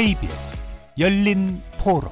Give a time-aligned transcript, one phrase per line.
[0.00, 0.64] KBS
[0.98, 2.10] 열린 토론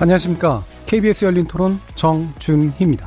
[0.00, 0.64] 안녕하십니까.
[0.86, 3.06] KBS 열린 토론 정준희입니다.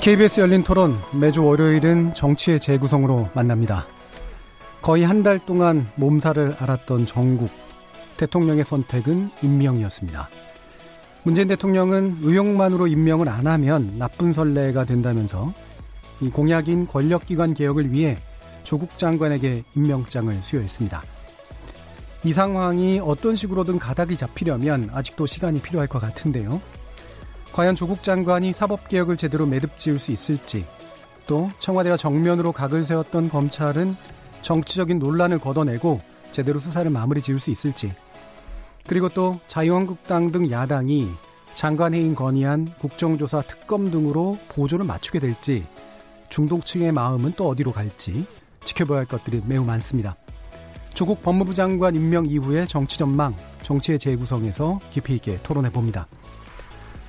[0.00, 3.86] KBS 열린 토론 매주 월요일은 정치의 재구성으로 만납니다.
[4.80, 7.50] 거의 한 달 동안 몸살을 앓았던 정국
[8.16, 10.30] 대통령의 선택은 임명이었습니다.
[11.22, 15.52] 문재인 대통령은 의혹만으로 임명을 안 하면 나쁜 선례가 된다면서
[16.22, 18.16] 이 공약인 권력기관 개혁을 위해
[18.62, 21.02] 조국 장관에게 임명장을 수여했습니다.
[22.24, 26.60] 이 상황이 어떤 식으로든 가닥이 잡히려면 아직도 시간이 필요할 것 같은데요.
[27.52, 30.64] 과연 조국 장관이 사법개혁을 제대로 매듭 지을 수 있을지,
[31.26, 33.96] 또 청와대와 정면으로 각을 세웠던 검찰은
[34.42, 37.92] 정치적인 논란을 걷어내고 제대로 수사를 마무리 지을 수 있을지,
[38.90, 41.06] 그리고 또 자유한국당 등 야당이
[41.54, 45.64] 장관 해임 건의안 국정조사 특검 등으로 보조를 맞추게 될지,
[46.28, 48.26] 중동층의 마음은 또 어디로 갈지
[48.64, 50.16] 지켜봐야 할 것들이 매우 많습니다.
[50.92, 56.08] 조국 법무부 장관 임명 이후의 정치 전망, 정치의 재구성에서 깊이 있게 토론해 봅니다.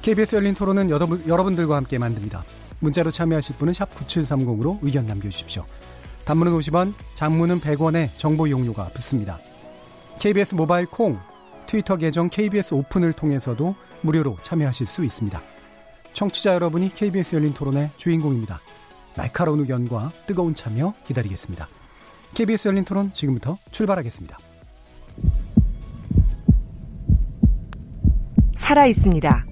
[0.03, 2.43] KBS 열린 토론은 여러분 들과 함께 만듭니다.
[2.77, 5.65] 문자로 참여하실 분은 9730으로 의견 남겨주십시오.
[6.25, 9.39] 단문은 50원, 장문은 100원에 정보 이용료가 붙습니다.
[10.19, 11.17] KBS 모바일 콩,
[11.67, 15.41] 트위터 계정 KBS 오픈을 통해서도 무료로 참여하실 수 있습니다.
[16.13, 18.59] 청취자 여러분이 KBS 열린 토론의 주인공입니다.
[19.15, 21.67] 날카로운 의견과 뜨거운 참여 기다리겠습니다.
[22.33, 24.37] KBS 열린 토론 지금부터 출발하겠습니다.
[28.55, 29.45] 살아 있습니다.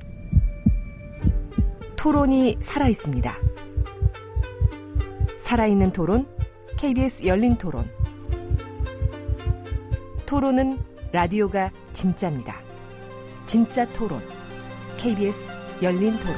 [1.96, 3.36] 토론이 살아 있습니다.
[5.40, 6.28] 살아있는 토론,
[6.78, 7.90] KBS 열린 토론.
[10.26, 10.78] 토론은
[11.12, 12.56] 라디오가 진짜입니다.
[13.48, 14.22] 진짜 토론,
[14.98, 16.36] KBS 열린 토론.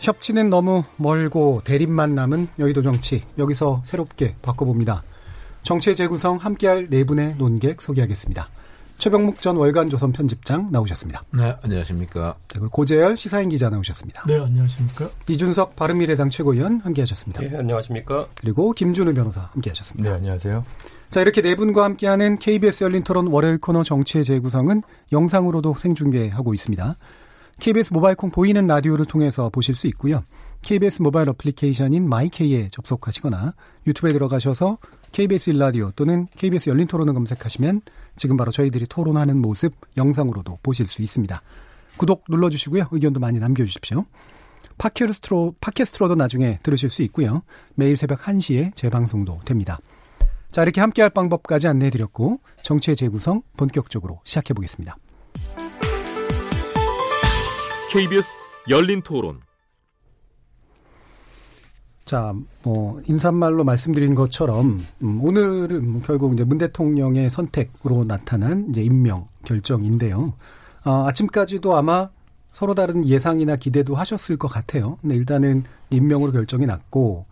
[0.00, 3.24] 협치는 너무 멀고 대립만 남은 여의도 정치.
[3.38, 5.02] 여기서 새롭게 바꿔봅니다.
[5.62, 8.48] 정치의 재구성 함께할 네 분의 논객 소개하겠습니다.
[8.98, 11.22] 최병묵 전 월간조선 편집장 나오셨습니다.
[11.32, 12.34] 네, 안녕하십니까.
[12.48, 14.24] 그리고 고재열 시사인 기자 나오셨습니다.
[14.26, 15.08] 네, 안녕하십니까.
[15.28, 17.40] 이준석 바른미래당 최고위원 함께하셨습니다.
[17.40, 18.26] 네, 안녕하십니까.
[18.34, 20.10] 그리고 김준우 변호사 함께하셨습니다.
[20.10, 20.64] 네, 안녕하세요.
[21.10, 24.82] 자, 이렇게 네 분과 함께하는 KBS 열린 토론 월요일 코너 정치의 재구성은
[25.12, 26.96] 영상으로도 생중계하고 있습니다.
[27.60, 30.22] KBS 모바일 콩 보이는 라디오를 통해서 보실 수 있고요.
[30.62, 33.54] KBS 모바일 어플리케이션인 마이케이에 접속하시거나
[33.86, 34.78] 유튜브에 들어가셔서
[35.12, 37.82] KBS 일라디오 또는 KBS 열린 토론을 검색하시면
[38.16, 41.40] 지금 바로 저희들이 토론하는 모습 영상으로도 보실 수 있습니다.
[41.96, 42.88] 구독 눌러주시고요.
[42.90, 44.04] 의견도 많이 남겨주십시오.
[44.76, 47.42] 팟캐스트로, 팟캐스트로도 나중에 들으실 수 있고요.
[47.74, 49.80] 매일 새벽 1시에 재방송도 됩니다.
[50.50, 54.96] 자, 이렇게 함께할 방법까지 안내해드렸고 정치의 재구성 본격적으로 시작해보겠습니다.
[57.90, 58.38] KBS
[58.68, 59.40] 열린 토론
[62.08, 69.28] 자, 뭐 인사말로 말씀드린 것처럼 음, 오늘은 결국 이제 문 대통령의 선택으로 나타난 이제 임명
[69.44, 70.32] 결정인데요.
[70.86, 72.08] 어, 아침까지도 아마
[72.50, 74.96] 서로 다른 예상이나 기대도 하셨을 것 같아요.
[75.02, 77.26] 근데 일단은 임명으로 결정이 났고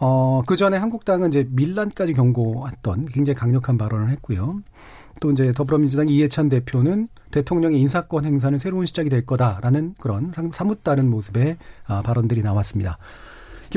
[0.00, 4.62] 어, 그 전에 한국당은 이제 밀란까지 경고했던 굉장히 강력한 발언을 했고요.
[5.20, 11.10] 또 이제 더불어민주당 이해찬 대표는 대통령의 인사권 행사는 새로운 시작이 될 거다라는 그런 사뭇 다른
[11.10, 12.96] 모습의 아, 발언들이 나왔습니다.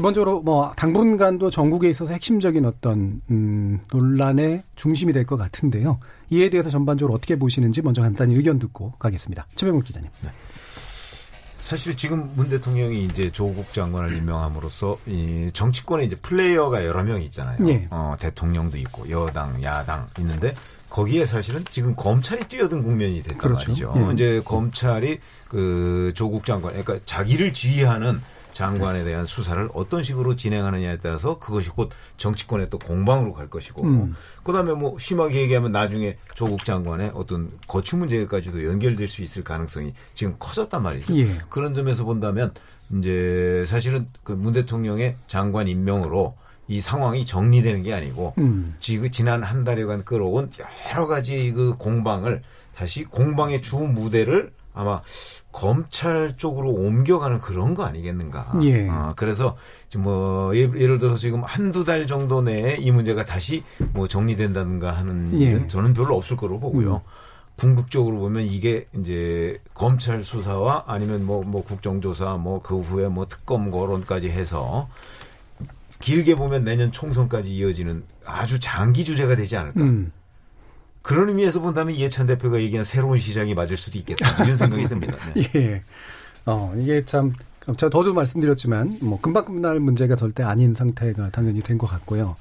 [0.02, 6.00] 기본적으로 뭐 당분간도 전국에 있어서 핵심적인 어떤 음, 논란의 중심이 될 것 같은데요.
[6.30, 9.47] 이에 대해서 전반적으로 어떻게 보시는지 먼저 간단히 의견 듣고 가겠습니다.
[9.56, 10.08] 최병욱 기자님.
[10.24, 10.30] 네.
[11.56, 17.58] 사실 지금 문 대통령이 이제 조국 장관을 임명함으로써 이 정치권에 이제 플레이어가 여러 명 있잖아요.
[17.68, 17.88] 예.
[17.90, 20.53] 어, 대통령도 있고 여당, 야당 있는데
[20.90, 23.66] 거기에 사실은 지금 검찰이 뛰어든 국면이 됐단 그렇죠.
[23.72, 23.94] 말이죠.
[23.97, 24.14] 예.
[24.14, 28.22] 이제 검찰이 그 조국 장관, 그러니까 자기를 지휘하는
[28.58, 34.16] 장관에 대한 수사를 어떤 식으로 진행하느냐에 따라서 그것이 곧 정치권의 또 공방으로 갈 것이고 음.
[34.44, 40.36] 그다음에 뭐 심하게 얘기하면 나중에 조국 장관의 어떤 거취 문제까지도 연결될 수 있을 가능성이 지금
[40.40, 41.16] 커졌단 말이죠.
[41.16, 41.28] 예.
[41.50, 42.52] 그런 점에서 본다면
[42.98, 46.36] 이제 사실은 그 문 대통령의 장관 임명으로
[46.68, 48.76] 이 상황이 정리되는 게 아니고 음.
[48.80, 50.50] 지금 지난 한 달여간 끌어온
[50.92, 52.42] 여러 가지 그 공방을
[52.76, 55.02] 다시 공방의 주 무대를 아마
[55.52, 58.53] 검찰 쪽으로 옮겨가는 그런 거 아니겠는가.
[58.62, 58.88] 예.
[58.88, 59.58] 어, 그래서
[59.90, 63.64] 지금 뭐 예를 들어서 지금 한두 달 정도 내에 이 문제가 다시
[63.94, 65.46] 뭐 정리된다든가 하는 예.
[65.46, 66.96] 일은 저는 별로 없을 거로 보고요.
[66.96, 67.00] 음.
[67.56, 73.72] 궁극적으로 보면 이게 이제 검찰 수사와 아니면 뭐, 뭐 국정조사 뭐 그 후에 뭐 특검
[73.72, 74.88] 거론까지 해서
[76.00, 79.82] 길게 보면 내년 총선까지 이어지는 아주 장기 주제가 되지 않을까.
[79.82, 80.12] 음.
[81.08, 85.18] 그런 의미에서 본다면 이해찬 대표가 얘기한 새로운 시장이 맞을 수도 있겠다 이런 생각이 듭니다.
[85.34, 85.50] 네.
[85.56, 85.84] 예.
[86.46, 87.34] 어 이게 참
[87.78, 92.36] 제가 더도 말씀드렸지만 뭐 금방 끝날 문제가 절대 아닌 상태가 당연히 된 것 같고요.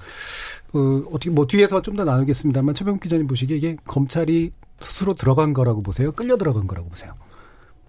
[0.72, 5.82] 그 어떻게 뭐 뒤에서 좀 더 나누겠습니다만 최병욱 기자님 보시기에 이게 검찰이 스스로 들어간 거라고
[5.82, 6.10] 보세요?
[6.12, 7.14] 끌려 들어간 거라고 보세요?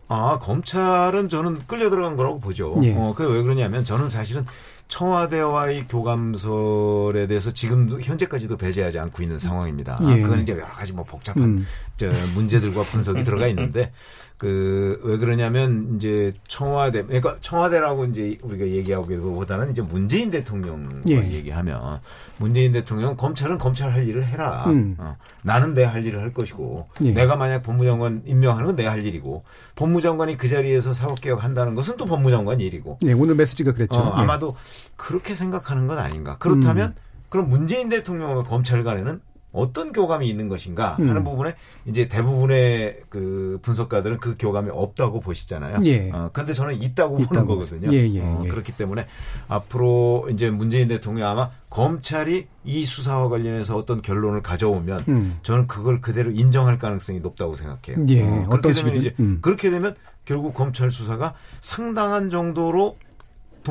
[0.09, 2.77] 아 검찰은 저는 끌려 들어간 거라고 보죠.
[2.83, 2.93] 예.
[2.95, 4.45] 어, 그게 왜 그러냐면 저는 사실은
[4.87, 9.97] 청와대와의 교감설에 대해서 지금 현재까지도 배제하지 않고 있는 상황입니다.
[10.01, 10.05] 예.
[10.05, 11.67] 아, 그건 이제 여러 가지 뭐 복잡한 음.
[11.97, 13.91] 저 문제들과 분석이 들어가 있는데
[14.37, 21.15] 그 왜 그러냐면 이제 청와대 그러니까 청와대라고 이제 우리가 얘기하기보다는 이제 문재인 대통령 예.
[21.15, 21.99] 얘기하면
[22.37, 24.65] 문재인 대통령 검찰은 검찰 할 일을 해라.
[24.67, 24.95] 음.
[24.99, 27.11] 어, 나는 내 할 일을 할 것이고 예.
[27.11, 29.43] 내가 만약 법무장관 임명하는 건 내 할 일이고
[29.75, 32.99] 법무장관이 그 자리에서 사법개혁 한다는 것은 또 법무장관 일이고.
[33.05, 33.97] 예, 오늘 메시지가 그랬죠.
[33.97, 34.21] 어, 예.
[34.21, 34.55] 아마도
[34.95, 36.37] 그렇게 생각하는 건 아닌가.
[36.37, 36.95] 그렇다면 음.
[37.29, 39.19] 그럼 문재인 대통령과 검찰 간에는
[39.51, 41.23] 어떤 교감이 있는 것인가 하는 음.
[41.23, 41.55] 부분에
[41.85, 45.79] 이제 대부분의 그 분석가들은 그 교감이 없다고 보시잖아요.
[45.85, 46.11] 예.
[46.11, 47.91] 어, 근데 저는 있다고, 있다고 보는 거거든요.
[47.93, 48.47] 예, 예, 어, 예.
[48.49, 49.07] 그렇기 때문에
[49.47, 55.39] 앞으로 이제 문재인 대통령 아마 검찰이 이 수사와 관련해서 어떤 결론을 가져오면 음.
[55.43, 58.05] 저는 그걸 그대로 인정할 가능성이 높다고 생각해요.
[58.09, 58.23] 예.
[58.23, 59.39] 어, 그렇게 되면 이제 음.
[59.41, 59.95] 그렇게 되면
[60.25, 62.97] 결국 검찰 수사가 상당한 정도로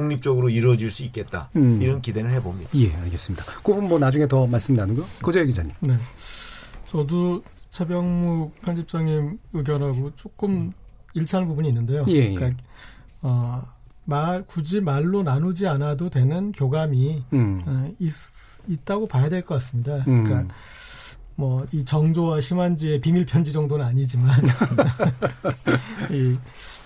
[0.00, 1.81] 독립적으로 이루어질 수 있겠다 음.
[1.81, 2.70] 이런 기대는 해봅니다.
[2.75, 3.44] 예, 알겠습니다.
[3.62, 5.72] 그건 뭐 나중에 더 말씀 나누고 고재일 기자님.
[5.81, 5.96] 네,
[6.84, 10.72] 저도 최병묵 편집장님 의견하고 조금
[11.14, 12.04] 일치하는 부분이 있는데요.
[12.08, 12.34] 예, 예.
[12.34, 12.62] 그러니까
[13.22, 13.62] 어,
[14.04, 17.62] 말 굳이 말로 나누지 않아도 되는 교감이 음.
[17.66, 18.12] 어, 있,
[18.69, 20.04] 있다고 봐야 될 것 같습니다.
[20.08, 20.25] 음.
[20.25, 20.54] 그러니까
[21.37, 24.40] 뭐 이 정조와 심한지의 비밀 편지 정도는 아니지만
[26.10, 26.34] 이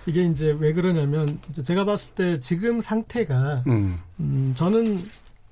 [0.06, 5.05] 이게 이제 왜 그러냐면 이제 제가 봤을 때 지금 상태가 음, 음 저는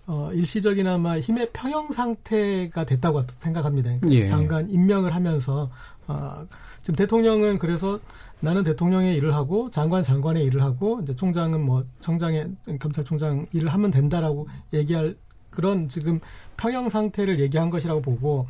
[0.07, 3.91] 어, 일시적이나마 힘의 평형 상태가 됐다고 생각합니다.
[4.01, 4.27] 그러니까 예.
[4.27, 5.71] 장관 임명을 하면서
[6.07, 6.47] 어,
[6.81, 8.01] 지금 대통령은 그래서
[8.41, 12.49] 나는 대통령의 일을 하고 장관 장관의 일을 하고 이제 총장은 뭐 청장의
[12.79, 15.17] 검찰총장 일을 하면 된다라고 얘기할
[15.51, 16.21] 그런 지금
[16.57, 18.47] 평형 상태를 얘기한 것이라고 보고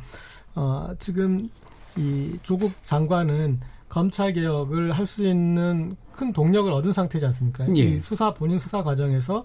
[0.55, 1.49] 어, 지금
[1.97, 3.59] 이 조국 장관은
[3.89, 7.65] 검찰 개혁을 할 수 있는 큰 동력을 얻은 상태지 않습니까?
[7.75, 7.81] 예.
[7.81, 9.43] 이 수사 본인 수사 과정에서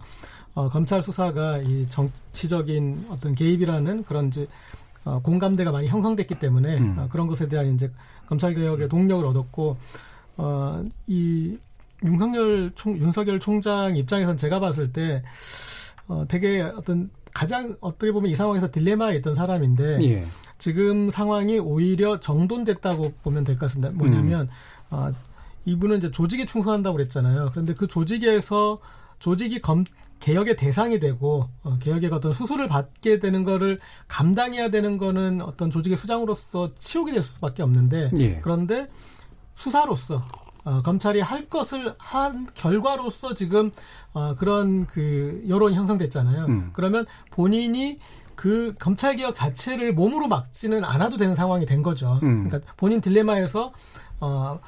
[0.55, 4.47] 어, 검찰 수사가 이 정치적인 어떤 개입이라는 그런 이제
[5.05, 6.97] 어, 공감대가 많이 형성됐기 때문에 음.
[6.99, 7.91] 어, 그런 것에 대한 이제
[8.27, 9.77] 검찰 개혁의 동력을 얻었고
[10.37, 11.57] 어, 이
[12.05, 15.23] 윤석열 총 윤석열 총장 입장에서는 제가 봤을 때
[16.09, 20.27] 어, 되게 어떤 가장 어떻게 보면 이 상황에서 딜레마에 있던 사람인데 예.
[20.69, 23.91] 지금 상황이 오히려 정돈됐다고 보면 될 것 같습니다.
[23.93, 24.49] 뭐냐면 음.
[24.89, 25.13] 어,
[25.67, 27.51] 이분은 이제 조직에 충성한다고 그랬잖아요.
[27.51, 28.79] 그런데 그 조직에서
[29.19, 29.85] 조직이 검
[30.21, 33.79] 개혁의 대상이 되고 어, 개혁의 어떤 수술을 받게 되는 거를
[34.09, 38.39] 감당해야 되는 거는 어떤 조직의 수장으로서 치우게 될 수밖에 없는데 예.
[38.41, 38.89] 그런데
[39.57, 40.23] 수사로서
[40.65, 43.71] 어, 검찰이 할 것을 한 결과로서 지금
[44.15, 46.47] 어, 그런 그 여론이 형성됐잖아요.
[46.47, 46.71] 음.
[46.73, 47.99] 그러면 본인이
[48.35, 52.19] 그 검찰 개혁 자체를 몸으로 막지는 않아도 되는 상황이 된 거죠.
[52.23, 52.49] 음.
[52.49, 53.73] 그러니까 본인 딜레마에서
[54.21, 54.61] 어,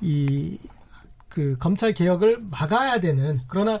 [0.00, 3.80] 이그 검찰 개혁을 막아야 되는 그러나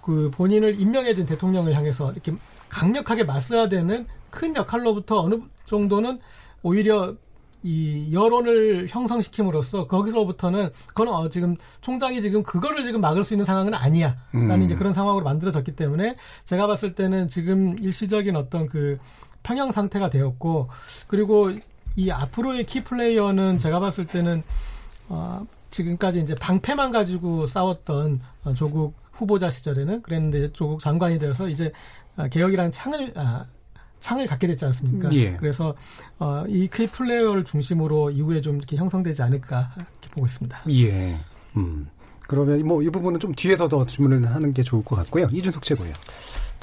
[0.00, 2.34] 그 본인을 임명해준 대통령을 향해서 이렇게
[2.68, 6.18] 강력하게 맞서야 되는 큰 역할로부터 어느 정도는
[6.62, 7.14] 오히려
[7.62, 13.74] 이 여론을 형성시킴으로써 거기서부터는 그건 어, 지금 총장이 지금 그거를 지금 막을 수 있는 상황은
[13.74, 14.16] 아니야.
[14.32, 14.62] 라는 음.
[14.62, 18.98] 이제 그런 상황으로 만들어졌기 때문에 제가 봤을 때는 지금 일시적인 어떤 그
[19.42, 20.68] 평형 상태가 되었고
[21.06, 21.50] 그리고
[21.96, 24.42] 이 앞으로의 키 플레이어는 제가 봤을 때는
[25.08, 31.72] 어, 지금까지 이제 방패만 가지고 싸웠던 어, 조국 후보자 시절에는 그랬는데 조국 장관이 되어서 이제
[32.16, 33.46] 어, 개혁이라는 창을 아,
[34.02, 35.10] 창을 갖게 됐지 않습니까?
[35.14, 35.36] 예.
[35.38, 35.74] 그래서
[36.18, 40.58] 어, 이 K 플레이어를 중심으로 이후에 좀 이렇게 형성되지 않을까 이렇게 보고 있습니다.
[40.70, 41.16] 예.
[41.56, 41.88] 음.
[42.26, 45.28] 그러면 뭐 이 부분은 좀 뒤에서 더 주문을 하는 게 좋을 것 같고요.
[45.32, 45.92] 이준석 최고요.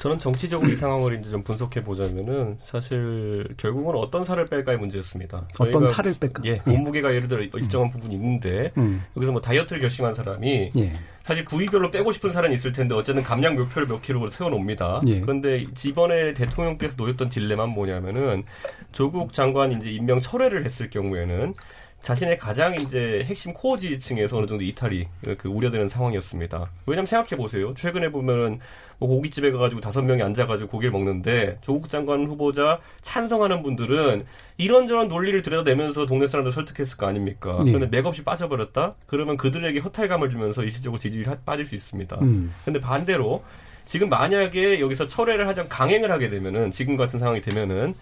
[0.00, 5.46] 저는 정치적으로 이 상황을 이제 좀 분석해 보자면은 사실 결국은 어떤 살을 뺄까의 문제였습니다.
[5.58, 6.42] 어떤 살을 뺄까?
[6.46, 7.90] 예, 몸무게가 예를 들어 일정한 음.
[7.90, 9.04] 부분이 있는데 음.
[9.14, 10.92] 여기서 뭐 다이어트를 결심한 사람이 예.
[11.22, 15.02] 사실 부위별로 빼고 싶은 살은 있을 텐데 어쨌든 감량 목표를 몇 킬로로 세워놓습니다.
[15.06, 15.20] 예.
[15.20, 18.44] 그런데 이번에 대통령께서 놓였던 딜레마는 뭐냐면은
[18.92, 21.54] 조국 장관 이제 임명 철회를 했을 경우에는
[22.02, 25.06] 자신의 가장 이제 핵심 코어 지지층에서 어느 정도 이탈이
[25.38, 26.70] 그 우려되는 상황이었습니다.
[26.86, 27.74] 왜냐면 생각해 보세요.
[27.74, 28.58] 최근에 보면은
[28.98, 34.24] 뭐 고깃집에 가가지고 다섯 명이 앉아가지고 고기를 먹는데 조국 장관 후보자 찬성하는 분들은
[34.56, 37.58] 이런저런 논리를 들여다내면서 동네 사람들 설득했을 거 아닙니까?
[37.64, 37.72] 네.
[37.72, 38.94] 그런데 맥없이 빠져버렸다?
[39.06, 42.18] 그러면 그들에게 허탈감을 주면서 일시적으로 지지율이 빠질 수 있습니다.
[42.22, 42.52] 음.
[42.64, 43.42] 근데 반대로
[43.84, 47.94] 지금 만약에 여기서 철회를 하자 강행을 하게 되면은 지금 같은 상황이 되면은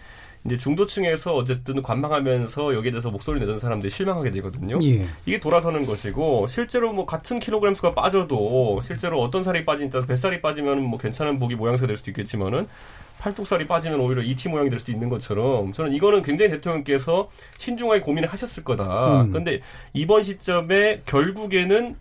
[0.47, 4.79] 이제 중도층에서 어쨌든 관망하면서 여기에 대해서 목소리를 내던 사람들이 실망하게 되거든요.
[4.83, 5.07] 예.
[5.27, 10.41] 이게 돌아서는 것이고 실제로 뭐 같은 킬로그램 수가 빠져도 실제로 어떤 살이 빠지니 따라서 뱃살이
[10.41, 12.67] 빠지면 뭐 괜찮은 보기 모양새가 될 수도 있겠지만은
[13.19, 17.29] 팔뚝살이 빠지면 오히려 이티 모양이 될 수도 있는 것처럼 저는 이거는 굉장히 대통령께서
[17.59, 19.23] 신중하게 고민을 하셨을 거다.
[19.23, 19.31] 음.
[19.31, 19.61] 그런데
[19.93, 21.97] 이번 시점에 결국에는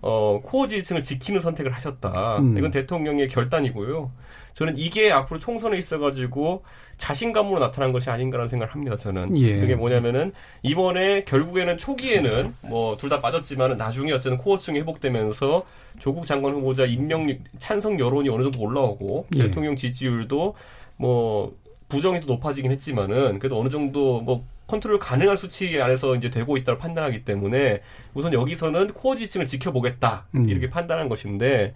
[0.00, 2.38] 어, 코어 지지층을 지키는 선택을 하셨다.
[2.38, 2.56] 음.
[2.56, 4.12] 이건 대통령의 결단이고요.
[4.54, 6.64] 저는 이게 앞으로 총선에 있어가지고
[6.98, 8.96] 자신감으로 나타난 것이 아닌가라는 생각을 합니다.
[8.96, 9.60] 저는 예.
[9.60, 15.64] 그게 뭐냐면은 이번에 결국에는 초기에는 뭐 둘 다 빠졌지만 나중에 어쨌든 core층이 회복되면서
[15.98, 19.44] 조국 장관 후보자 임명 찬성 여론이 어느 정도 올라오고 예.
[19.44, 20.54] 대통령 지지율도
[20.96, 21.56] 뭐
[21.88, 26.78] 부정이 더 높아지긴 했지만은 그래도 어느 정도 뭐 컨트롤 가능한 수치 안에서 이제 되고 있다고
[26.78, 27.80] 판단하기 때문에
[28.12, 30.48] 우선 여기서는 core 지지층을 지켜보겠다 음.
[30.50, 31.72] 이렇게 판단한 것인데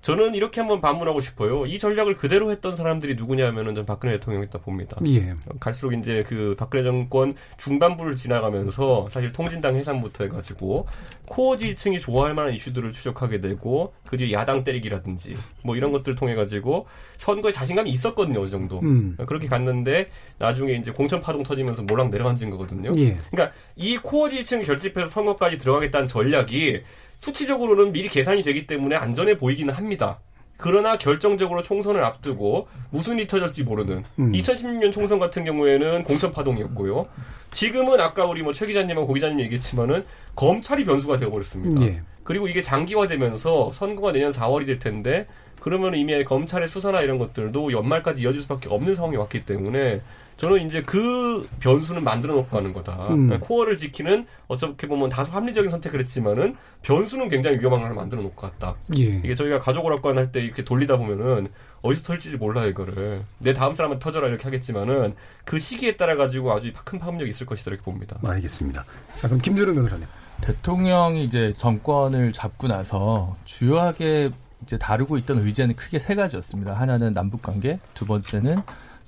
[0.00, 1.66] 저는 이렇게 한번 반문하고 싶어요.
[1.66, 4.96] 이 전략을 그대로 했던 사람들이 누구냐면은 전 박근혜 대통령이다 봅니다.
[5.06, 5.34] 예.
[5.58, 10.86] 갈수록 이제 그 박근혜 정권 중반부를 지나가면서 사실 통진당 해산부터 해가지고
[11.26, 16.34] 코어 지층이 좋아할 만한 이슈들을 추적하게 되고 그 뒤에 야당 때리기라든지 뭐 이런 것들을 통해
[16.34, 16.86] 가지고
[17.16, 19.16] 선거에 자신감이 있었거든요 어느 정도 음.
[19.26, 22.92] 그렇게 갔는데 나중에 이제 공천 파동 터지면서 몰락 내려앉은 거거든요.
[22.96, 23.16] 예.
[23.30, 26.82] 그러니까 이 코어 지층 결집해서 선거까지 들어가겠다는 전략이
[27.18, 30.20] 수치적으로는 미리 계산이 되기 때문에 안전해 보이기는 합니다.
[30.56, 34.32] 그러나 결정적으로 총선을 앞두고 무슨 일이 터질지 모르는 음.
[34.32, 37.06] 2016년 총선 같은 경우에는 공천 파동이었고요.
[37.52, 41.82] 지금은 아까 우리 뭐 최 기자님하고 고 기자님 얘기했지만은 검찰이 변수가 되어버렸습니다.
[41.86, 42.02] 예.
[42.24, 45.26] 그리고 이게 장기화되면서 선거가 내년 4월이 될 텐데
[45.60, 50.02] 그러면 이미 검찰의 수사나 이런 것들도 연말까지 이어질 수밖에 없는 상황이 왔기 때문에
[50.38, 53.08] 저는 이제 그 변수는 만들어 놓고 가는 거다.
[53.10, 53.26] 음.
[53.26, 58.36] 그러니까 코어를 지키는 어떻게 보면 다소 합리적인 선택을 했지만은 변수는 굉장히 위험한 걸 만들어 놓고
[58.36, 58.74] 갔다.
[58.96, 59.02] 예.
[59.02, 61.48] 이게 저희가 가족 오락관 할 때 이렇게 돌리다 보면은
[61.82, 65.14] 어디서 털지지 몰라 이거를 내 다음 사람은 터져라 이렇게 하겠지만은
[65.44, 68.16] 그 시기에 따라 가지고 아주 큰 파급력이 있을 것이다 이렇게 봅니다.
[68.24, 68.84] 알겠습니다.
[69.16, 70.06] 자 그럼 김주름 변호사님.
[70.40, 74.30] 대통령이 이제 정권을 잡고 나서 주요하게
[74.62, 76.74] 이제 다루고 있던 의제는 크게 세 가지였습니다.
[76.74, 78.56] 하나는 남북 관계, 두 번째는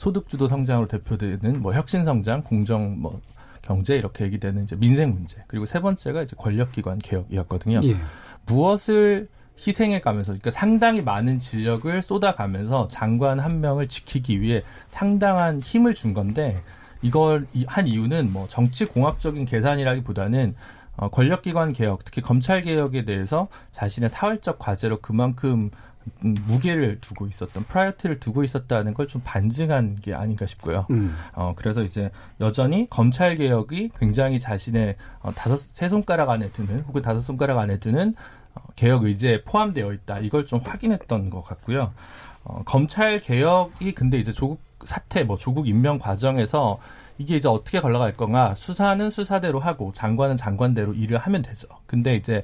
[0.00, 3.20] 소득주도 성장으로 대표되는 뭐 혁신 성장, 공정 뭐
[3.60, 5.36] 경제 이렇게 얘기되는 이제 민생 문제.
[5.46, 7.80] 그리고 세 번째가 이제 권력기관 개혁이었거든요.
[7.84, 7.96] 예.
[8.46, 9.28] 무엇을
[9.58, 16.14] 희생해 가면서 그러니까 상당히 많은 진력을 쏟아가면서 장관 한 명을 지키기 위해 상당한 힘을 준
[16.14, 16.62] 건데
[17.02, 20.54] 이걸 한 이유는 뭐 정치 공학적인 계산이라기보다는
[20.96, 25.70] 어, 권력기관 개혁, 특히 검찰 개혁에 대해서 자신의 사회적 과제로 그만큼 음,
[26.20, 30.86] 무게를 두고 있었던 priority를 두고 있었다는 걸 좀 반증한 게 아닌가 싶고요.
[30.90, 31.16] 음.
[31.34, 37.02] 어 그래서 이제 여전히 검찰 개혁이 굉장히 자신의 어, 다섯 세 손가락 안에 드는 혹은
[37.02, 38.14] 다섯 손가락 안에 드는
[38.54, 40.20] 어, 개혁 의제에 포함되어 있다.
[40.20, 41.92] 이걸 좀 확인했던 것 같고요.
[42.44, 46.78] 어, 검찰 개혁이 근데 이제 조국 사태 뭐 조국 임명 과정에서
[47.18, 51.68] 이게 이제 어떻게 걸러갈 건가 수사는 수사대로 하고 장관은 장관대로 일을 하면 되죠.
[51.86, 52.42] 근데 이제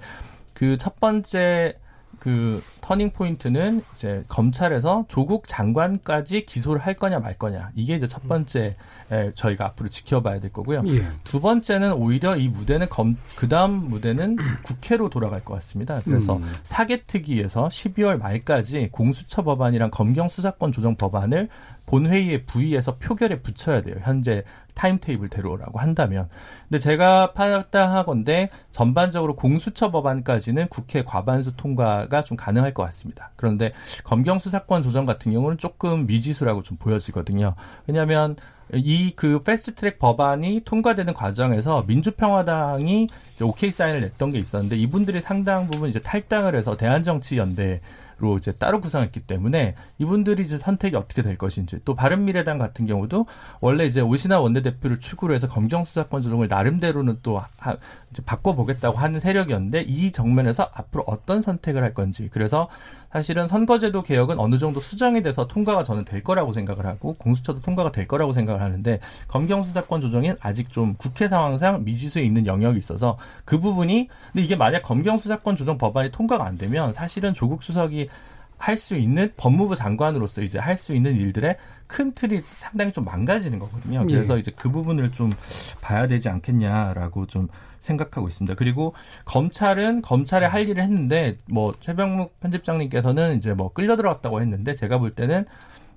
[0.53, 1.79] 그 첫 번째
[2.19, 8.25] 그 터닝 포인트는 이제 검찰에서 조국 장관까지 기소를 할 거냐 말 거냐 이게 이제 첫
[8.25, 8.29] 음.
[8.29, 8.77] 번째
[9.11, 10.83] 에, 저희가 앞으로 지켜봐야 될 거고요.
[10.87, 11.03] 예.
[11.25, 16.01] 두 번째는 오히려 이 무대는 검, 그 다음 무대는 국회로 돌아갈 것 같습니다.
[16.05, 16.53] 그래서 음.
[16.65, 21.49] 사개특위에서 12월 말까지 공수처 법안이랑 검경 수사권 조정 법안을
[21.87, 23.97] 본회의에 부의해서 표결에 붙여야 돼요.
[24.03, 24.43] 현재
[24.75, 26.29] 타임테이블대로라고 한다면.
[26.69, 33.31] 근데 제가 판단하건데 전반적으로 공수처 법안까지는 국회 과반수 통과가 좀 가능할 것 같습니다.
[33.37, 33.73] 그런데
[34.05, 37.55] 검경 수사권 조정 같은 경우는 조금 미지수라고 좀 보여지거든요.
[37.87, 38.37] 왜냐하면
[38.75, 43.09] 이 그 패스트트랙 법안이 통과되는 과정에서 민주평화당이
[43.43, 47.81] 오케이 사인을 냈던 게 있었는데 이분들이 상당 부분 이제 탈당을 해서 대한정치연대
[48.19, 52.87] 로 이제 따로 구성했기 때문에 이분들이 이제 선택이 어떻게 될 것인지 또 바른 미래당 같은
[52.87, 53.27] 경우도
[53.61, 57.77] 원래 이제 오신환 원내대표를 축으로 해서 검경 수사권 조정을 나름대로는 또 하,
[58.25, 62.71] 바꿔보겠다고 하는 세력이었는데 이 정면에서 앞으로 어떤 선택을 할 건지 그래서
[63.17, 67.91] 사실은 선거제도 개혁은 어느 정도 수정이 돼서 통과가 저는 될 거라고 생각을 하고 공수처도 통과가
[67.91, 73.17] 될 거라고 생각을 하는데 검경 수사권 조정이 아직 좀 국회 상황상 미지수에 있는 영역이 있어서
[73.47, 78.11] 그 부분이 근데 이게 만약 검경 수사권 조정 법안이 통과가 안 되면 사실은 조국 수석이
[78.59, 83.59] 할 수 있는 법무부 장관으로서 이제 할 수 있는 일들의 큰 틀이 상당히 좀 망가지는
[83.59, 84.05] 거거든요.
[84.07, 84.41] 그래서 예.
[84.41, 85.33] 이제 그 부분을 좀
[85.81, 87.49] 봐야 되지 않겠냐라고 좀
[87.81, 88.55] 생각하고 있습니다.
[88.55, 94.99] 그리고 검찰은 검찰의 할 일을 했는데 뭐 최병묵 편집장님께서는 이제 뭐 끌려 들어갔다고 했는데 제가
[94.99, 95.47] 볼 때는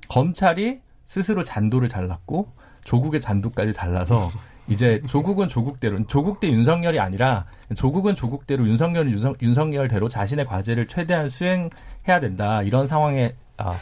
[0.08, 2.51] 검찰이 스스로 잔도를 잘랐고
[2.84, 4.31] 조국의 잔도까지 잘라서
[4.69, 11.27] 이제 조국은 조국대로 조국 대 윤석열이 아니라 조국은 조국대로 윤석열은 윤석, 윤석열대로 자신의 과제를 최대한
[11.27, 13.74] 수행해야 된다 이런 상황에 아,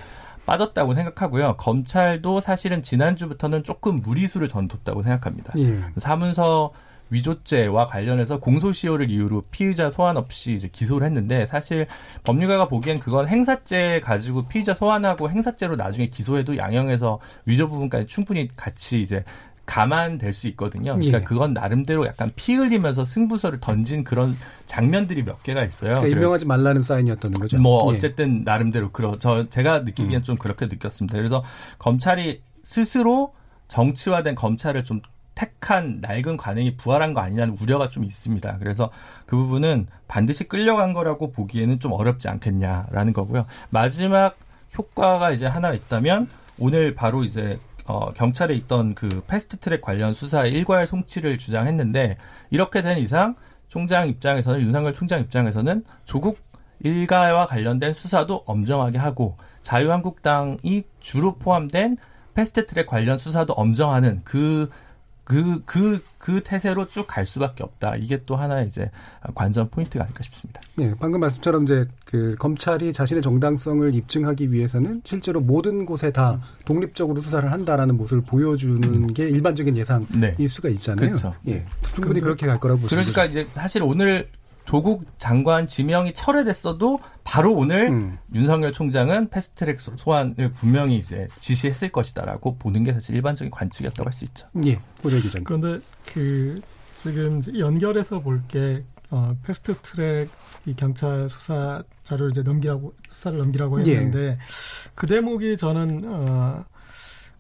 [0.48, 1.58] 빠졌다고 생각하고요.
[1.58, 5.54] 검찰도 사실은 지난주부터는 조금 무리수를 전뒀다고 생각합니다.
[5.60, 5.80] 예.
[5.98, 6.72] 사문서
[7.10, 11.88] 위조죄와 관련해서 공소시효를 이유로 피의자 소환 없이 이제 기소를 했는데 사실
[12.24, 19.02] 법률가가 보기엔 그건 행사죄 가지고 피의자 소환하고 행사죄로 나중에 기소해도 양형에서 위조 부분까지 충분히 같이
[19.02, 19.24] 이제
[19.68, 20.96] 감안될 수 있거든요.
[20.96, 21.24] 그러니까 예.
[21.24, 25.94] 그건 나름대로 약간 피 흘리면서 승부서를 던진 그런 장면들이 몇 개가 있어요.
[25.94, 27.60] 그러니까 임명하지 말라는 사인이었던 거죠.
[27.60, 27.98] 뭐 예.
[27.98, 28.44] 어쨌든 예.
[28.44, 30.24] 나름대로 그러 저 제가 느끼기엔 음.
[30.24, 31.16] 좀 그렇게 느꼈습니다.
[31.16, 31.44] 그래서
[31.78, 33.34] 검찰이 스스로
[33.68, 35.02] 정치화된 검찰을 좀
[35.36, 38.58] 택한 낡은 관행이 부활한 거 아니냐는 우려가 좀 있습니다.
[38.58, 38.90] 그래서
[39.28, 43.46] 그 부분은 반드시 끌려간 거라고 보기에는 좀 어렵지 않겠냐라는 거고요.
[43.70, 44.36] 마지막
[44.78, 50.86] 효과가 이제 하나 있다면 오늘 바로 이제 어, 경찰에 있던 그 패스트트랙 관련 수사의 일괄
[50.88, 52.18] 송치를 주장했는데
[52.50, 53.36] 이렇게 된 이상
[53.68, 56.38] 총장 입장에서는 윤석열 총장 입장에서는 조국
[56.82, 61.98] 일가와 관련된 수사도 엄정하게 하고 자유한국당이 주로 포함된
[62.34, 64.70] 패스트트랙 관련 수사도 엄정하는 그
[65.28, 67.98] 그, 그, 그 태세로 쭉 갈 수밖에 없다.
[67.98, 68.90] 이게 또 하나의 이제
[69.36, 70.62] 관전 포인트가 아닐까 싶습니다.
[70.76, 77.20] 네, 방금 말씀처럼 이제 그 검찰이 자신의 정당성을 입증하기 위해서는 실제로 모든 곳에 다 독립적으로
[77.20, 79.14] 수사를 한다라는 모습을 보여주는 음.
[79.14, 80.48] 게 일반적인 예상일 네.
[80.48, 81.10] 수가 있잖아요.
[81.10, 81.36] 그렇죠.
[81.48, 81.66] 예.
[81.94, 82.96] 충분히 그렇게 갈 거라고 보시죠.
[83.12, 84.30] 그러니까 이제 사실 오늘
[84.68, 88.18] 조국 장관 지명이 철회됐어도 바로 오늘 음.
[88.34, 94.26] 윤석열 총장은 패스트트랙 소환을 분명히 이제 지시했을 것이다라고 보는 게 사실 일반적인 관측이었다고 할 수
[94.26, 94.46] 있죠.
[94.66, 95.40] 예, 고려 기자.
[95.44, 96.60] 그런데 그
[96.98, 100.30] 지금 연결해서 볼게 어, 패스트트랙
[100.66, 103.96] 이 경찰 수사 자료를 이제 넘기라고 수사를 넘기라고 예.
[103.96, 104.38] 했는데 예.
[104.96, 106.66] 그 대목이 저는 어,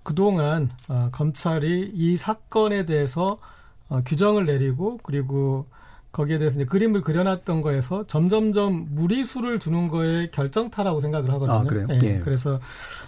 [0.02, 3.38] 그동안 어, 검찰이 이 사건에 대해서
[3.90, 5.68] 어, 규정을 내리고 그리고
[6.18, 11.58] 거기에 대해서 이제 그림을 그려놨던 거에서 점점점 무리수를 두는 거에 결정타라고 생각을 하거든요.
[11.58, 11.86] 아, 그래요?
[11.92, 12.00] 예.
[12.02, 12.20] 예.
[12.20, 12.60] 그래서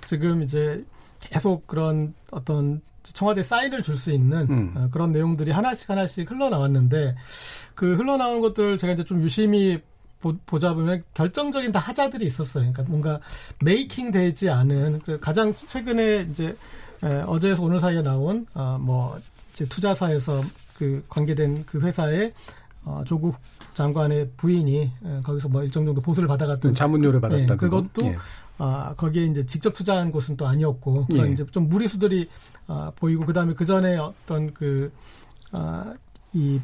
[0.05, 0.85] 지금 이제
[1.19, 4.73] 계속 그런 어떤 청와대 사인을 줄 수 있는 음.
[4.75, 7.15] 어, 그런 내용들이 하나씩 하나씩 흘러나왔는데
[7.73, 9.81] 그 흘러나오는 것들 제가 이제 좀 유심히
[10.21, 12.71] 보, 자 보면 결정적인 다 하자들이 있었어요.
[12.71, 13.19] 그러니까 뭔가
[13.63, 16.55] 메이킹 되지 않은 그 가장 최근에 이제
[17.03, 19.17] 에, 어제에서 오늘 사이에 나온 어, 뭐
[19.51, 20.43] 이제 투자사에서
[20.77, 22.33] 그 관계된 그 회사의
[22.89, 23.35] 어, 조국
[23.73, 27.53] 장관의 부인이 에, 거기서 뭐 일정 정도 보수를 받아갔던 자문료를 받았다.
[27.53, 28.17] 예, 그것도 예.
[28.57, 31.31] 아, 거기에 이제 직접 투자한 곳은 또 아니었고 예.
[31.31, 32.27] 이제 좀 무리수들이
[32.67, 34.91] 아, 보이고 그다음에 그 전에 어떤 그
[35.51, 35.93] 아,
[36.33, 36.59] 이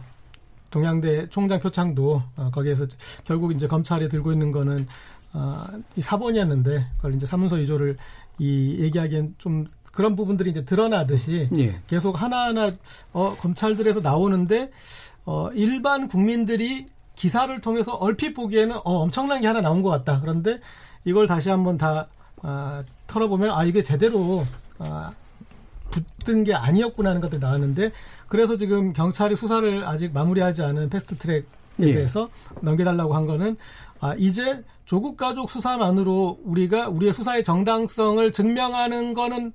[0.72, 2.88] 동양대 총장 표창도 아, 거기에서
[3.24, 4.88] 결국 이제 검찰이 들고 있는 거는
[5.32, 7.98] 아, 이 사본이었는데 그걸 이제 사문서 위조를
[8.40, 11.80] 이 얘기하기엔 좀 그런 부분들이 이제 드러나듯이 예.
[11.88, 12.74] 계속 하나하나
[13.14, 14.72] 어 검찰들에서 나오는데
[15.26, 20.20] 어, 일반 국민들이 기사를 통해서 얼핏 보기에는 어, 엄청난 게 하나 나온 것 같다.
[20.22, 20.60] 그런데
[21.04, 22.08] 이걸 다시 한번 다
[22.42, 24.46] 아, 털어보면 아 이게 제대로
[24.80, 25.12] 아,
[25.92, 27.92] 붙은 게 아니었구나 하는 것들이 나왔는데
[28.28, 31.44] 그래서 지금 경찰이 수사를 아직 마무리하지 않은 패스트트랙에
[31.80, 31.94] 예.
[31.94, 32.30] 대해서
[32.62, 33.58] 넘겨달라고 한 거는
[34.00, 39.54] 아 이제 조국 가족 수사만으로 우리가 우리의 수사의 정당성을 증명하는 거는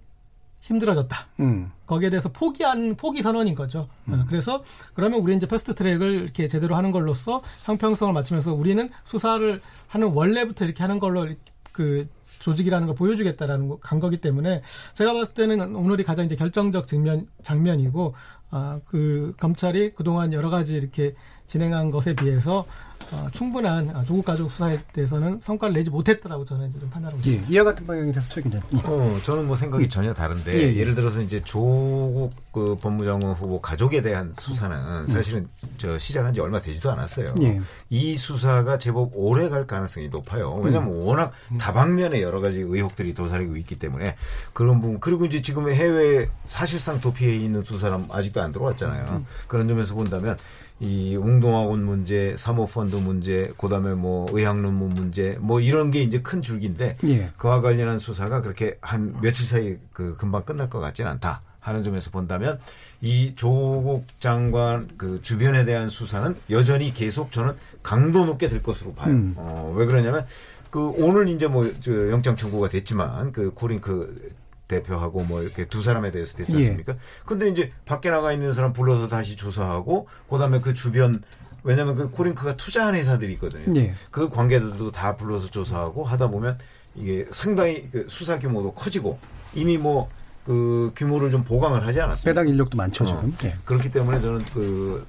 [0.61, 1.16] 힘들어졌다.
[1.40, 1.70] 음.
[1.90, 3.88] 거기에 대해서 포기한 포기 선언인 거죠.
[4.09, 4.14] 음.
[4.14, 4.62] 어, 그래서
[4.94, 10.66] 그러면 우리 이제 패스트 트랙을 이렇게 제대로 하는 걸로써 형평성을 맞추면서 우리는 수사를 하는 원래부터
[10.66, 11.26] 이렇게 하는 걸로
[11.72, 14.62] 그 조직이라는 걸 보여주겠다라는 거, 간 거기 때문에
[14.94, 18.14] 제가 봤을 때는 오늘이 가장 이제 결정적 증면 장면이고
[18.50, 21.14] 아 그 검찰이 그동안 여러 가지 이렇게
[21.46, 22.66] 진행한 것에 비해서
[23.12, 27.48] 어, 충분한 어, 조국 가족 수사에 대해서는 성과를 내지 못했더라고 저는 이제 좀 판단하고 있습니다.
[27.48, 28.60] 예, 이와 같은 방향에서 최기자.
[28.84, 29.88] 어, 저는 뭐 생각이 음.
[29.88, 30.84] 전혀 다른데 예, 예.
[30.84, 35.06] 를 들어서 이제 조국 그 법무장관 후보 가족에 대한 수사는 음.
[35.06, 37.34] 사실은 저 시작한 지 얼마 되지도 않았어요.
[37.42, 37.60] 예.
[37.88, 40.54] 이 수사가 제법 오래 갈 가능성이 높아요.
[40.54, 41.06] 왜냐하면 음.
[41.06, 44.16] 워낙 다방면에 여러 가지 의혹들이 도사리고 있기 때문에
[44.52, 49.04] 그런 부분 그리고 이제 지금 해외 사실상 도피해 있는 두 사람 아직도 안 들어왔잖아요.
[49.10, 49.26] 음.
[49.48, 50.36] 그런 점에서 본다면
[50.80, 56.96] 이 웅동학원 문제, 사모펀드 문제, 그다음에 뭐 의학논문 문제, 뭐 이런 게 이제 큰 줄기인데
[57.06, 57.30] 예.
[57.36, 62.10] 그와 관련한 수사가 그렇게 한 며칠 사이 그 금방 끝날 것 같지는 않다 하는 점에서
[62.10, 62.58] 본다면
[63.02, 69.12] 이 조국 장관 그 주변에 대한 수사는 여전히 계속 저는 강도 높게 될 것으로 봐요.
[69.12, 69.34] 음.
[69.36, 70.26] 어, 왜 그러냐면
[70.70, 74.30] 그 오늘 이제 뭐저 영장 청구가 됐지만 그 코링 그
[74.70, 76.59] 대표하고 뭐 이렇게 두 사람에 대해서 됐지 예.
[76.59, 76.92] 않습니까?
[76.94, 76.98] 예.
[77.26, 81.22] 근데 이제 밖에 나가 있는 사람 불러서 다시 조사하고 그다음에 그 주변
[81.62, 83.74] 왜냐하면 그 코링크가 투자한 회사들이 있거든요.
[83.78, 83.92] 예.
[84.11, 86.59] 그 관계들도 다 불러서 조사하고 하다 보면
[86.94, 89.18] 이게 상당히 그 수사 규모도 커지고
[89.54, 90.09] 이미 뭐
[90.44, 92.30] 그 규모를 좀 보강을 하지 않았습니까?
[92.30, 93.28] 배당 인력도 많죠 지금.
[93.28, 93.33] 어.
[93.44, 93.54] 예.
[93.64, 95.06] 그렇기 때문에 저는 그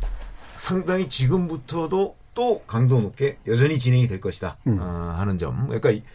[0.58, 4.78] 상당히 지금부터도 또 강도 높게 여전히 진행이 될 것이다 음.
[4.80, 5.67] 어, 하는 점.
[5.67, 6.06] 그러니까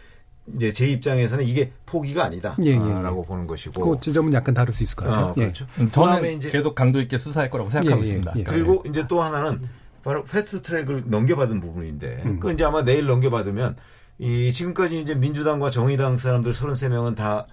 [0.54, 3.26] 이제 제 입장에서는 이게 포기가 아니다라고 예, 예, 예.
[3.26, 5.26] 보는 것이고 그 지점은 약간 다를 수 있을 것 같아요.
[5.26, 5.66] 어, 그렇죠.
[5.80, 5.90] 예.
[5.90, 8.32] 저는 이제 계속 강도 있게 수사할 거라고 생각하고 예, 있습니다.
[8.46, 9.68] 그리고 이제 또 하나는
[10.04, 12.40] 바로 패스트 트랙을 넘겨받은 부분인데 음.
[12.40, 13.76] 그 이제 아마 내일 넘겨받으면
[14.18, 17.46] 이 지금까지 이제 민주당과 정의당 사람들 33명은 다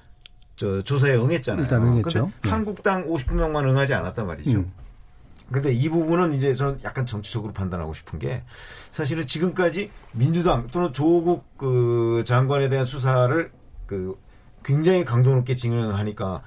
[0.56, 1.64] 저 조사에 응했잖아요.
[1.64, 2.32] 일단 응했죠.
[2.42, 4.52] 근데 한국당 59명만 응하지 않았단 말이죠.
[4.52, 4.72] 음.
[5.52, 8.44] 근데 이 부분은 이제 저는 약간 정치적으로 판단하고 싶은 게
[8.92, 13.52] 사실은 지금까지 민주당 또는 조국 그 장관에 대한 수사를
[13.86, 14.16] 그
[14.64, 16.42] 굉장히 강도 높게 진행하니까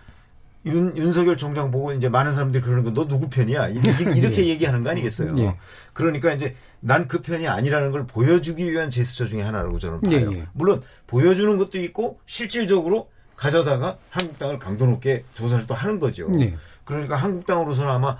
[0.65, 3.69] 윤, 윤석열 총장 보고 이제 많은 사람들이 그러는 거 너 누구 편이야?
[3.71, 4.49] 이렇게, 이렇게 예.
[4.49, 5.33] 얘기하는 거 아니겠어요?
[5.39, 5.57] 예.
[5.93, 10.17] 그러니까 이제 난 그 편이 아니라는 걸 보여주기 위한 제스처 중에 하나라고 저는 봐요.
[10.33, 10.47] 예, 예.
[10.55, 16.29] 물론 보여주는 것도 있고 실질적으로 가져다가 한국당을 강도 높게 조사를 또 하는 거죠.
[16.41, 16.57] 예.
[16.85, 18.17] 그러니까 한국당으로서는 아마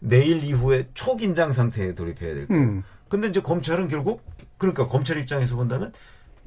[0.00, 2.62] 내일 이후에 초긴장 상태에 돌입해야 될 거예요.
[2.62, 2.82] 음.
[3.08, 4.22] 근데 이제 검찰은 결국
[4.58, 5.92] 그러니까 검찰 입장에서 본다면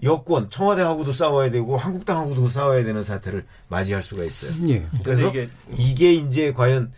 [0.02, 4.70] 여권 청와대하고도 싸워야 되고 한국당하고도 싸워야 되는 사태를 맞이할 수가 있어요.
[4.70, 4.86] 예.
[5.04, 6.92] 그래서 이게, 이게 이제 과연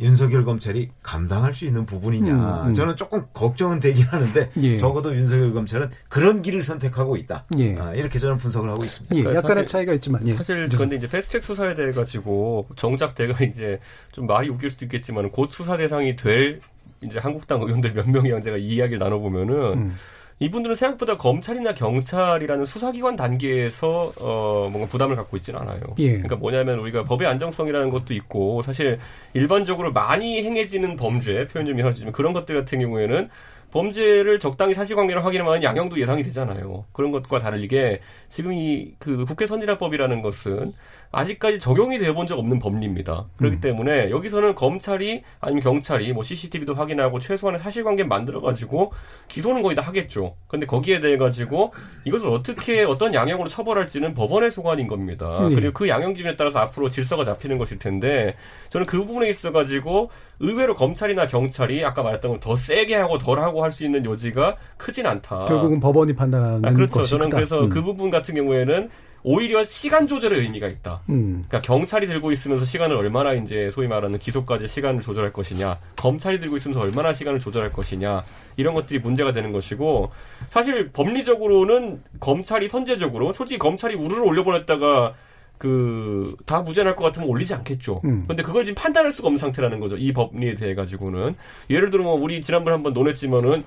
[0.00, 2.32] 윤석열 검찰이 감당할 수 있는 부분이냐.
[2.32, 2.74] 음, 음.
[2.74, 4.76] 저는 조금 걱정은 되긴 하는데 예.
[4.76, 7.44] 적어도 윤석열 검찰은 그런 길을 선택하고 있다.
[7.58, 7.76] 예.
[7.78, 9.16] 아, 이렇게 저는 분석을 하고 있습니다.
[9.16, 9.22] 예.
[9.22, 10.32] 그러니까 약간의 차이가 있지만 예.
[10.32, 13.80] 사실 그런데 이제 패스트트랙 수사에 대해 가지고 정작 내가 이제
[14.12, 16.60] 좀 말이 웃길 수도 있겠지만 곧 수사 대상이 될
[17.00, 19.54] 이제 한국당 의원들 몇 명이랑 제가 이야기를 나눠보면은.
[19.78, 19.96] 음.
[20.40, 25.80] 이분들은 생각보다 검찰이나 경찰이라는 수사기관 단계에서 어 뭔가 부담을 갖고 있지는 않아요.
[25.98, 26.12] 예.
[26.12, 28.98] 그러니까 뭐냐면 우리가 법의 안정성이라는 것도 있고 사실
[29.34, 33.28] 일반적으로 많이 행해지는 범죄 표현 좀 이상하지만 그런 것들 같은 경우에는
[33.72, 36.84] 범죄를 적당히 사실관계를 확인하면 양형도 예상이 되잖아요.
[36.92, 40.72] 그런 것과 다르게 지금 이 그 국회 선진화법이라는 것은
[41.10, 43.26] 아직까지 적용이 되어 본 적 없는 법리입니다.
[43.38, 43.60] 그렇기 음.
[43.60, 48.92] 때문에 여기서는 검찰이 아니면 경찰이 뭐 CCTV도 확인하고 최소한의 사실관계 만들어 가지고
[49.28, 50.34] 기소는 거의 다 하겠죠.
[50.48, 51.72] 근데 거기에 대해 가지고
[52.04, 55.44] 이것을 어떻게 어떤 양형으로 처벌할지는 법원의 소관인 겁니다.
[55.48, 55.54] 네.
[55.54, 58.34] 그리고 그 양형 기준에 따라서 앞으로 질서가 잡히는 것일 텐데
[58.68, 63.40] 저는 그 부분에 있어 가지고 의외로 검찰이나 경찰이 아까 말했던 걸 더 세게 하고 덜
[63.40, 65.40] 하고 할 수 있는 여지가 크진 않다.
[65.42, 67.02] 결국은 법원이 판단하는 아, 그렇죠.
[67.04, 67.68] 저는 그래서 음.
[67.68, 68.88] 그 부분 같은 경우에는
[69.24, 71.02] 오히려 시간 조절의 의미가 있다.
[71.10, 71.44] 음.
[71.48, 76.56] 그러니까 경찰이 들고 있으면서 시간을 얼마나 이제 소위 말하는 기소까지 시간을 조절할 것이냐, 검찰이 들고
[76.56, 78.24] 있으면서 얼마나 시간을 조절할 것이냐
[78.56, 80.10] 이런 것들이 문제가 되는 것이고
[80.48, 85.14] 사실 법리적으로는 검찰이 선제적으로 솔직히 검찰이 우르르 올려보냈다가
[85.58, 88.00] 그, 다 무죄날 것 같으면 올리지 않겠죠.
[88.04, 88.24] 음.
[88.26, 89.96] 근데 그걸 지금 판단할 수가 없는 상태라는 거죠.
[89.96, 91.34] 이 법리에 대해 가지고는.
[91.68, 93.64] 예를 들어 뭐 우리 지난번에 한번 논했지만은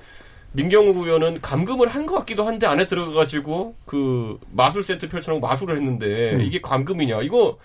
[0.53, 6.33] 민경욱 의원은 감금을 한 것 같기도 한데 안에 들어가가지고 그 마술 세트 펼쳐놓고 마술을 했는데
[6.33, 6.41] 음.
[6.41, 7.57] 이게 감금이냐 이거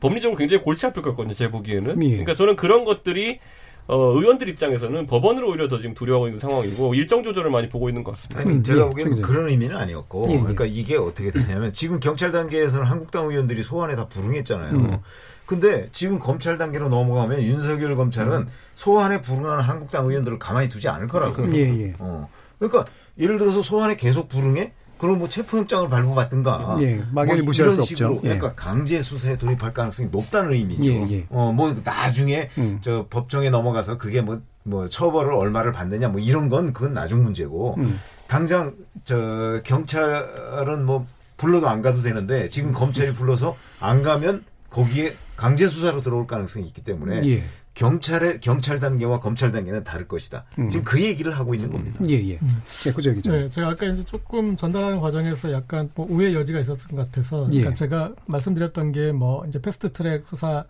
[0.00, 2.08] 법리적으로 굉장히 골치 아플 것 같거든요 제 보기에는 예.
[2.10, 3.38] 그러니까 저는 그런 것들이
[3.86, 8.02] 어, 의원들 입장에서는 법원을 오히려 더 지금 두려워하고 있는 상황이고 일정 조절을 많이 보고 있는
[8.02, 8.40] 것 같습니다.
[8.40, 10.38] 아니, 제가 예, 보기에는 그런 의미는 아니었고, 예, 예.
[10.38, 14.74] 그러니까 이게 어떻게 되냐면 지금 경찰 단계에서는 한국당 의원들이 소환에 다 불응했잖아요.
[14.74, 14.98] 음.
[15.44, 18.48] 근데 지금 검찰 단계로 넘어가면 윤석열 검찰은 음.
[18.76, 21.54] 소환에 불응하는 한국당 의원들을 가만히 두지 않을 거라고.
[21.54, 21.94] 예, 예.
[21.98, 22.28] 어.
[22.58, 22.86] 그러니까
[23.18, 24.72] 예를 들어서 소환에 계속 불응해?
[25.04, 26.78] 그럼 뭐 체포영장을 발부받든가.
[26.80, 28.14] 예, 막연히 뭐 무시할 수 없죠.
[28.22, 28.28] 예.
[28.28, 30.84] 그러니까 강제 수사에 돌입할 가능성이 높다는 의미죠.
[30.86, 31.26] 예, 예.
[31.28, 32.78] 어, 뭐 나중에 음.
[32.80, 37.74] 저 법정에 넘어가서 그게 뭐, 뭐 처벌을 얼마를 받느냐 뭐 이런 건 그건 나중 문제고.
[37.76, 38.00] 음.
[38.28, 45.66] 당장 저 경찰은 뭐 불러도 안 가도 되는데 지금 검찰이 불러서 안 가면 거기에 강제
[45.68, 47.44] 수사로 들어올 가능성이 있기 때문에 예.
[47.74, 50.44] 경찰의 경찰 단계와 검찰 단계는 다를 것이다.
[50.60, 50.70] 음.
[50.70, 51.98] 지금 그 얘기를 하고 있는 겁니다.
[52.08, 52.38] 예, 예.
[52.40, 52.62] 음.
[52.86, 53.32] 예, 그죠, 그죠.
[53.32, 57.70] 네, 제가 아까 이제 조금 전달하는 과정에서 약간 뭐 오해 여지가 있었을 것 같아서 그러니까
[57.70, 57.74] 예.
[57.74, 60.64] 제가 말씀드렸던 게 뭐 이제 패스트 트랙 수사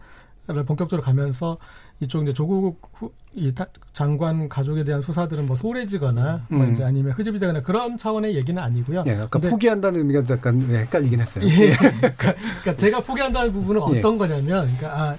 [0.47, 1.57] 를 본격적으로 가면서
[2.01, 3.51] 이쪽 이제 조국 후, 이
[3.95, 6.65] 장관 가족에 대한 수사들은 뭐 소홀해지거나 뭐 음.
[6.65, 9.05] 뭐 이제 아니면 흐지부지거나 그런 차원의 얘기는 아니고요.
[9.07, 11.47] 예, 아까 포기한다는 의미가 약간 헷갈리긴 했어요.
[11.47, 13.99] 예, 그러니까, 그러니까, 제가 포기한다는 부분은 예.
[13.99, 15.17] 어떤 거냐면, 그러니까 아,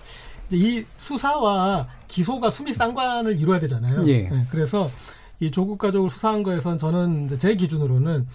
[0.51, 4.03] 이 수사와 기소가 수미 쌍관을 이루어야 되잖아요.
[4.05, 4.29] 예.
[4.29, 4.85] 네, 그래서
[5.39, 8.27] 이 조국 가족을 수사한 거에선 저는 제 기준으로는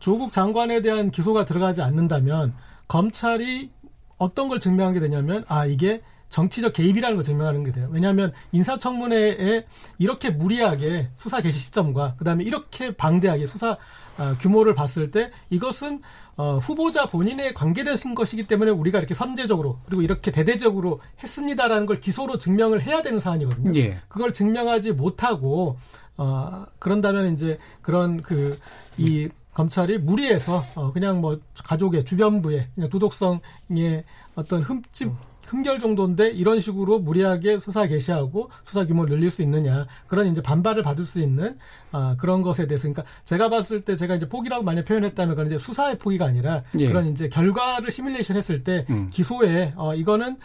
[0.00, 2.52] 조국 장관에 대한 기소가 들어가지 않는다면
[2.88, 3.70] 검찰이
[4.18, 6.02] 어떤 걸 증명하게 되냐면 아 이게
[6.32, 7.88] 정치적 개입이라는 걸 증명하는 게 돼요.
[7.92, 9.66] 왜냐하면 인사청문회에
[9.98, 13.76] 이렇게 무리하게 수사 개시 시점과 그다음에 이렇게 방대하게 수사
[14.18, 16.00] 어, 규모를 봤을 때 이것은
[16.36, 22.38] 어, 후보자 본인에 관계된 것이기 때문에 우리가 이렇게 선제적으로 그리고 이렇게 대대적으로 했습니다라는 걸 기소로
[22.38, 23.78] 증명을 해야 되는 사안이거든요.
[23.78, 24.00] 예.
[24.08, 25.76] 그걸 증명하지 못하고
[26.16, 34.62] 어, 그런다면 이제 그런 그이 검찰이 무리해서 어, 그냥 뭐 가족의 주변부의 그냥 도덕성의 어떤
[34.62, 35.12] 흠집
[35.52, 40.82] 흠결 정도인데 이런 식으로 무리하게 수사 개시하고 수사 규모를 늘릴 수 있느냐 그런 이제 반발을
[40.82, 41.58] 받을 수 있는
[41.92, 45.58] 아, 그런 것에 대해서 그러니까 제가 봤을 때 제가 이제 포기라고 많이 표현했다면 그건 이제
[45.58, 46.88] 수사의 포기가 아니라 예.
[46.88, 49.10] 그런 이제 결과를 시뮬레이션 했을 때 음.
[49.10, 50.38] 기소에 어, 이거는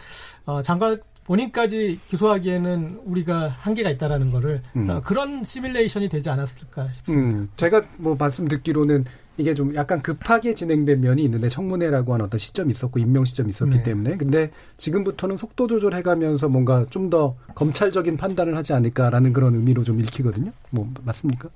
[0.44, 4.90] 어, 장관 본인까지 기소하기에는 우리가 한계가 있다라는 거를 음.
[4.90, 7.38] 어, 그런 시뮬레이션이 되지 않았을까 싶습니다.
[7.38, 7.48] 음.
[7.56, 9.06] 제가 뭐 말씀 듣기로는
[9.38, 13.76] 이게 좀 약간 급하게 진행된 면이 있는데 청문회라고 하는 어떤 시점이 있었고 임명 시점이 있었기
[13.76, 13.82] 네.
[13.84, 19.82] 때문에 근데 지금부터는 속도 조절해 가면서 뭔가 좀 더 검찰적인 판단을 하지 않을까라는 그런 의미로
[19.82, 20.52] 좀 읽히거든요.
[20.68, 21.48] 뭐 맞습니까?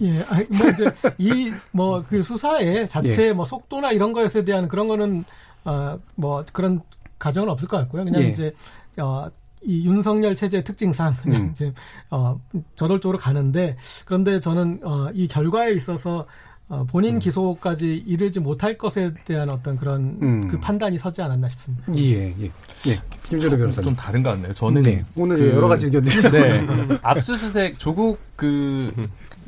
[0.00, 3.32] 예, 아니, 뭐 이제 이 뭐 그 수사의 자체 예.
[3.32, 5.24] 뭐 속도나 이런 것에 대한 그런 거는
[5.64, 6.80] 아뭐 그런
[7.18, 8.04] 가정은 없을 것 같고요.
[8.04, 8.28] 그냥 예.
[8.28, 8.54] 이제
[8.98, 9.28] 어.
[9.64, 11.50] 이 윤석열 체제 특징상 그냥 음.
[11.52, 11.72] 이제
[12.10, 12.36] 어
[12.74, 16.26] 저돌적으로 가는데 그런데 저는 어이 결과에 있어서
[16.72, 17.18] 어, 본인 음.
[17.18, 20.48] 기소까지 이르지 못할 것에 대한 어떤 그런 음.
[20.48, 21.84] 그 판단이 서지 않았나 싶습니다.
[21.98, 22.50] 예, 예.
[22.86, 22.98] 예.
[23.28, 23.88] 김재로 변호사님.
[23.88, 24.54] 좀 다른 것 같네요.
[24.54, 25.04] 저는 네.
[25.14, 26.98] 오늘 그, 여러 가지 의견들이 네.
[27.02, 28.90] 압수수색 조국 그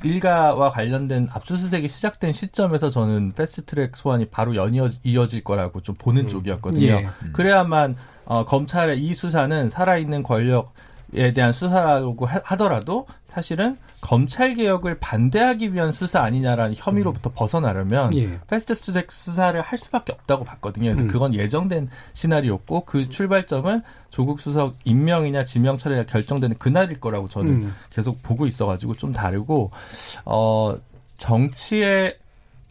[0.03, 6.29] 일가와 관련된 압수수색이 시작된 시점에서 저는 패스트트랙 소환이 바로 연이어 이어질 거라고 좀 보는 음.
[6.29, 6.87] 쪽이었거든요.
[6.87, 7.09] 예.
[7.33, 15.91] 그래야만 어, 검찰의 이 수사는 살아있는 권력에 대한 수사라고 하더라도 사실은 검찰 개혁을 반대하기 위한
[15.91, 17.33] 수사 아니냐라는 혐의로부터 음.
[17.35, 18.39] 벗어나려면 예.
[18.49, 20.91] 패스트 트랙 수사를 할 수밖에 없다고 봤거든요.
[20.91, 21.09] 그래서 음.
[21.09, 27.75] 그건 예정된 시나리오였고 그 출발점은 조국 수석 임명이냐 지명 철회가 결정되는 그날일 거라고 저는 음.
[27.89, 29.71] 계속 보고 있어가지고 좀 다르고
[30.27, 30.77] 어
[31.17, 32.19] 정치의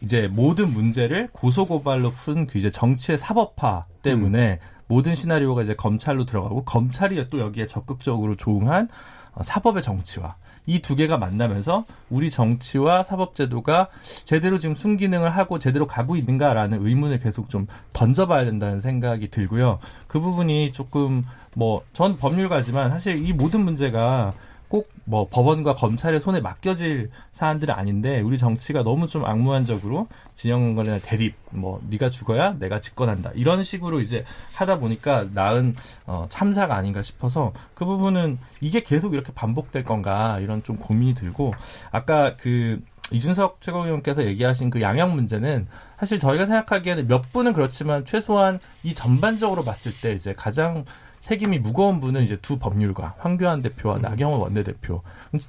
[0.02, 4.68] 이제 모든 문제를 고소 고발로 푼그 이제 정치의 사법화 때문에 음.
[4.86, 8.88] 모든 시나리오가 이제 검찰로 들어가고 검찰이 또 여기에 적극적으로 조응한
[9.32, 13.88] 어, 사법의 정치화 이 두 개가 만나면서 우리 정치와 사법제도가
[14.24, 19.78] 제대로 지금 순기능을 하고 제대로 가고 있는가라는 의문을 계속 좀 던져봐야 된다는 생각이 들고요.
[20.06, 21.24] 그 부분이 조금
[21.56, 24.32] 뭐 전 법률가지만 사실 이 모든 문제가
[24.68, 31.02] 꼭 뭐 법원과 검찰의 손에 맡겨질 사안들은 아닌데 우리 정치가 너무 좀 악무한적으로 진영 간의
[31.02, 33.32] 대립 뭐 네가 죽어야 내가 집권한다.
[33.34, 34.24] 이런 식으로 이제
[34.54, 40.62] 하다 보니까 나은 어, 참사가 아닌가 싶어서 그 부분은 이게 계속 이렇게 반복될 건가 이런
[40.62, 41.54] 좀 고민이 들고
[41.90, 45.66] 아까 그 이준석 최고위원께서 얘기하신 그 양형 문제는
[45.98, 50.86] 사실 저희가 생각하기에는 몇 분은 그렇지만 최소한 이 전반적으로 봤을 때 이제 가장
[51.24, 54.02] 책임이 무거운 분은 이제 두 법률가 황교안 대표와 음.
[54.02, 55.00] 나경원 원내대표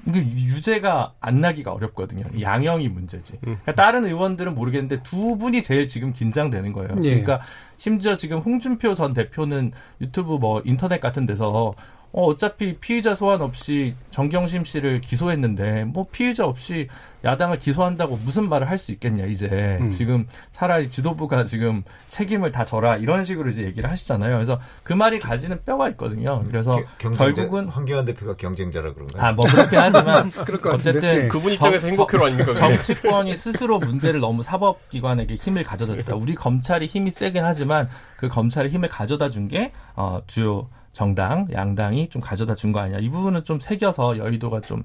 [0.08, 2.24] 유죄가 안 나기가 어렵거든요.
[2.40, 3.34] 양형이 문제지.
[3.34, 3.58] 음.
[3.62, 6.92] 그러니까 다른 의원들은 모르겠는데 두 분이 제일 지금 긴장되는 거예요.
[7.04, 7.22] 예.
[7.22, 7.42] 그러니까
[7.76, 11.76] 심지어 지금 홍준표 전 대표는 유튜브 뭐 인터넷 같은 데서
[12.14, 16.88] 어, 어차피 피의자 소환 없이 정경심 씨를 기소했는데 뭐 피의자 없이
[17.26, 19.90] 야당을 기소한다고 무슨 말을 할 수 있겠냐 이제 음.
[19.90, 24.36] 지금 차라리 지도부가 지금 책임을 다 져라 이런 식으로 이제 얘기를 하시잖아요.
[24.36, 26.44] 그래서 그 말이 가지는 뼈가 있거든요.
[26.48, 29.24] 그래서 경쟁자, 결국은 황교안 대표가 경쟁자라 그런가요?
[29.24, 30.32] 아뭐 그렇긴 하지만
[30.74, 31.28] 어쨌든 네.
[31.30, 32.54] 그분 입장에서 행복해로 아닙니까?
[32.54, 36.16] 정치권이 스스로 문제를 너무 사법기관에게 힘을 가져다 줬다.
[36.16, 42.08] 우리 검찰이 힘이 세긴 하지만 그 검찰의 힘을 가져다 준 게 어, 주요 정당, 양당이
[42.08, 43.00] 좀 가져다 준 거 아니야.
[43.00, 44.82] 이 부분은 좀 새겨서 여의도가 좀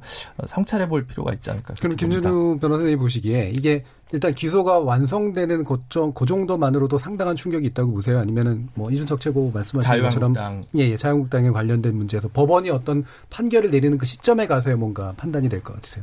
[0.47, 1.75] 성찰해 볼 필요가 있지 않을까.
[1.81, 8.19] 그럼 김준우 변호사님 보시기에 이게 일단 기소가 완성되는 고점, 그 정도만으로도 상당한 충격이 있다고 보세요?
[8.19, 10.35] 아니면은 뭐 이준석 최고 말씀하신 것처럼
[10.77, 15.63] 예, 예, 자유한국당에 관련된 문제에서 법원이 어떤 판결을 내리는 그 시점에 가서야 뭔가 판단이 될
[15.63, 16.03] 것 같으세요?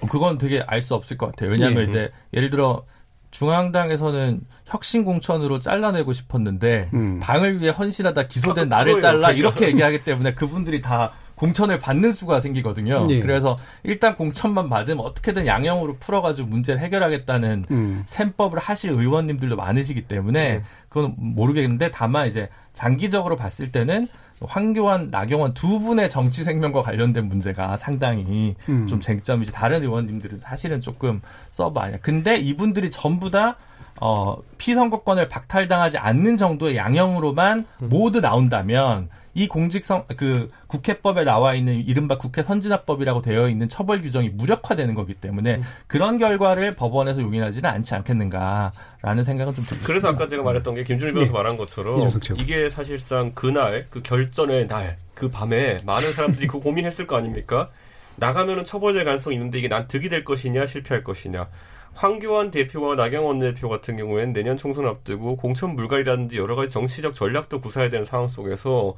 [0.00, 1.50] 어, 그건 되게 알 수 없을 것 같아요.
[1.50, 1.88] 왜냐하면 예.
[1.88, 2.84] 이제 예를 들어
[3.32, 7.18] 중앙당에서는 혁신 공천으로 잘라내고 싶었는데 음.
[7.20, 12.40] 당을 위해 헌신하다 기소된 아, 나를 잘라 이렇게 얘기하기 때문에 그분들이 다 공천을 받는 수가
[12.40, 13.08] 생기거든요.
[13.10, 13.18] 예.
[13.18, 18.02] 그래서 일단 공천만 받으면 어떻게든 양형으로 풀어가지고 문제를 해결하겠다는 음.
[18.06, 20.62] 셈법을 하실 의원님들도 많으시기 때문에 음.
[20.88, 24.06] 그건 모르겠는데 다만 이제 장기적으로 봤을 때는
[24.46, 28.86] 황교안, 나경원 두 분의 정치 생명과 관련된 문제가 상당히 음.
[28.86, 31.98] 좀 쟁점이지 다른 의원님들은 사실은 조금 sub 아니야.
[32.00, 33.56] 근데 이분들이 전부 다
[34.00, 37.88] 어, 피선거권을 박탈당하지 않는 정도의 양형으로만 음.
[37.88, 44.30] 모두 나온다면 이 공직성 그 국회법에 나와 있는 이른바 국회 선진화법이라고 되어 있는 처벌 규정이
[44.30, 45.62] 무력화되는 거기 때문에 음.
[45.86, 49.86] 그런 결과를 법원에서 용인하지는 않지 않겠는가라는 생각은 좀 듭니다.
[49.86, 51.38] 그래서 아까 제가 말했던 게 김준일 변호사 네.
[51.38, 57.16] 말한 것처럼 이게 사실상 그날 그 결전의 날 그 밤에 많은 사람들이 그 고민했을 거
[57.16, 57.70] 아닙니까?
[58.16, 61.46] 나가면은 처벌될 가능성이 있는데 이게 난 득이 될 것이냐 실패할 것이냐.
[61.94, 67.60] 황교안 대표와 나경원 대표 같은 경우에는 내년 총선 앞두고 공천 물갈이라든지 여러 가지 정치적 전략도
[67.60, 68.94] 구사해야 되는 상황 속에서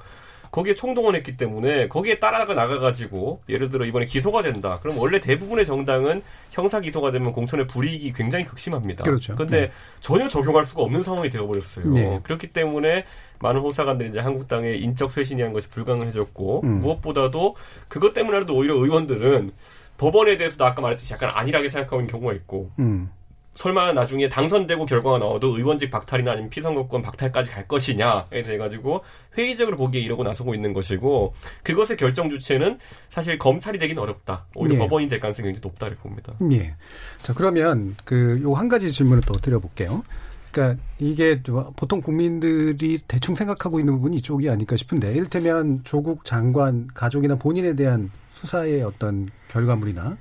[0.54, 4.78] 거기에 총동원했기 때문에 거기에 따라가 나가가지고 예를 들어 이번에 기소가 된다.
[4.80, 9.02] 그럼 원래 대부분의 정당은 형사 기소가 되면 공천의 불이익이 굉장히 극심합니다.
[9.02, 9.34] 그렇죠.
[9.34, 9.72] 근데 네.
[9.98, 11.90] 전혀 적용할 수가 없는 상황이 되어버렸어요.
[11.90, 12.20] 네.
[12.22, 13.04] 그렇기 때문에
[13.40, 16.80] 많은 호사관들이 이제 한국당의 인적 쇄신이 한 것이 불가능해졌고 음.
[16.82, 17.56] 무엇보다도
[17.88, 19.50] 그것 때문에라도 오히려 의원들은
[19.98, 23.10] 법원에 대해서도 아까 말했듯이 약간 안일하게 생각하고 있는 경우가 있고 음.
[23.54, 29.02] 설마 나중에 당선되고 결과가 나와도 의원직 박탈이나 아니면 피선거권 박탈까지 갈 것이냐에 대해 가지고
[29.38, 34.46] 회의적으로 보기에 이러고 나서고 있는 것이고 그것의 결정 주체는 사실 검찰이 되긴 어렵다.
[34.56, 34.78] 오히려 예.
[34.80, 36.32] 법원이 될 가능성이 굉장히 높다 를 봅니다.
[36.50, 36.74] 예.
[37.18, 40.02] 자 그러면 그 요 한 가지 질문을 또 드려볼게요.
[40.50, 41.40] 그러니까 이게
[41.76, 48.10] 보통 국민들이 대충 생각하고 있는 부분이 이쪽이 아닐까 싶은데 이를테면 조국 장관 가족이나 본인에 대한
[48.34, 50.16] 수사의 어떤 결과물이나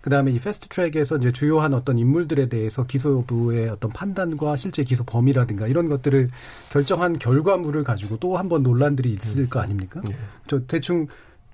[0.00, 5.68] 그다음에 이 패스트 트랙에서 이제 주요한 어떤 인물들에 대해서 기소부의 어떤 판단과 실제 기소 범위라든가
[5.68, 6.28] 이런 것들을
[6.72, 10.00] 결정한 결과물을 가지고 또 한 번 논란들이 있을 거 아닙니까?
[10.04, 10.16] 네.
[10.48, 11.06] 저 대충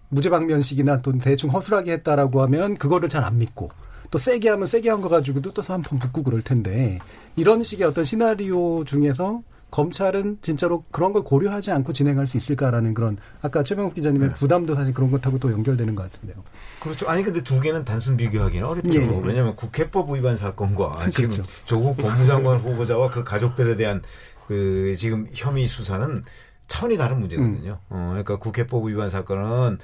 [0.09, 3.71] 무죄 방면식이나 또 대충 허술하게 했다라고 하면 그거를 잘 안 믿고
[4.11, 6.99] 또 세게 하면 세게 한 거 가지고도 또 한 번 붙고 그럴 텐데
[7.37, 13.19] 이런 식의 어떤 시나리오 중에서 검찰은 진짜로 그런 걸 고려하지 않고 진행할 수 있을까라는 그런
[13.43, 14.35] 아까 최병욱 기자님의 네.
[14.35, 16.43] 부담도 사실 그런 것하고 또 연결되는 것 같은데요.
[16.81, 17.09] 그렇죠.
[17.09, 19.01] 아니 근데 두 개는 단순 비교하기는 어렵죠.
[19.01, 19.21] 예.
[19.23, 21.11] 왜냐하면 국회법 위반 사건과 그렇죠.
[21.11, 24.03] 지금 조국 법무장관 후보자와 그 가족들에 대한
[24.47, 26.23] 그 지금 혐의 수사는
[26.67, 27.73] 차원이 다른 문제거든요.
[27.73, 27.97] 음.
[27.97, 29.79] 어, 그러니까 국회법 위반 사건은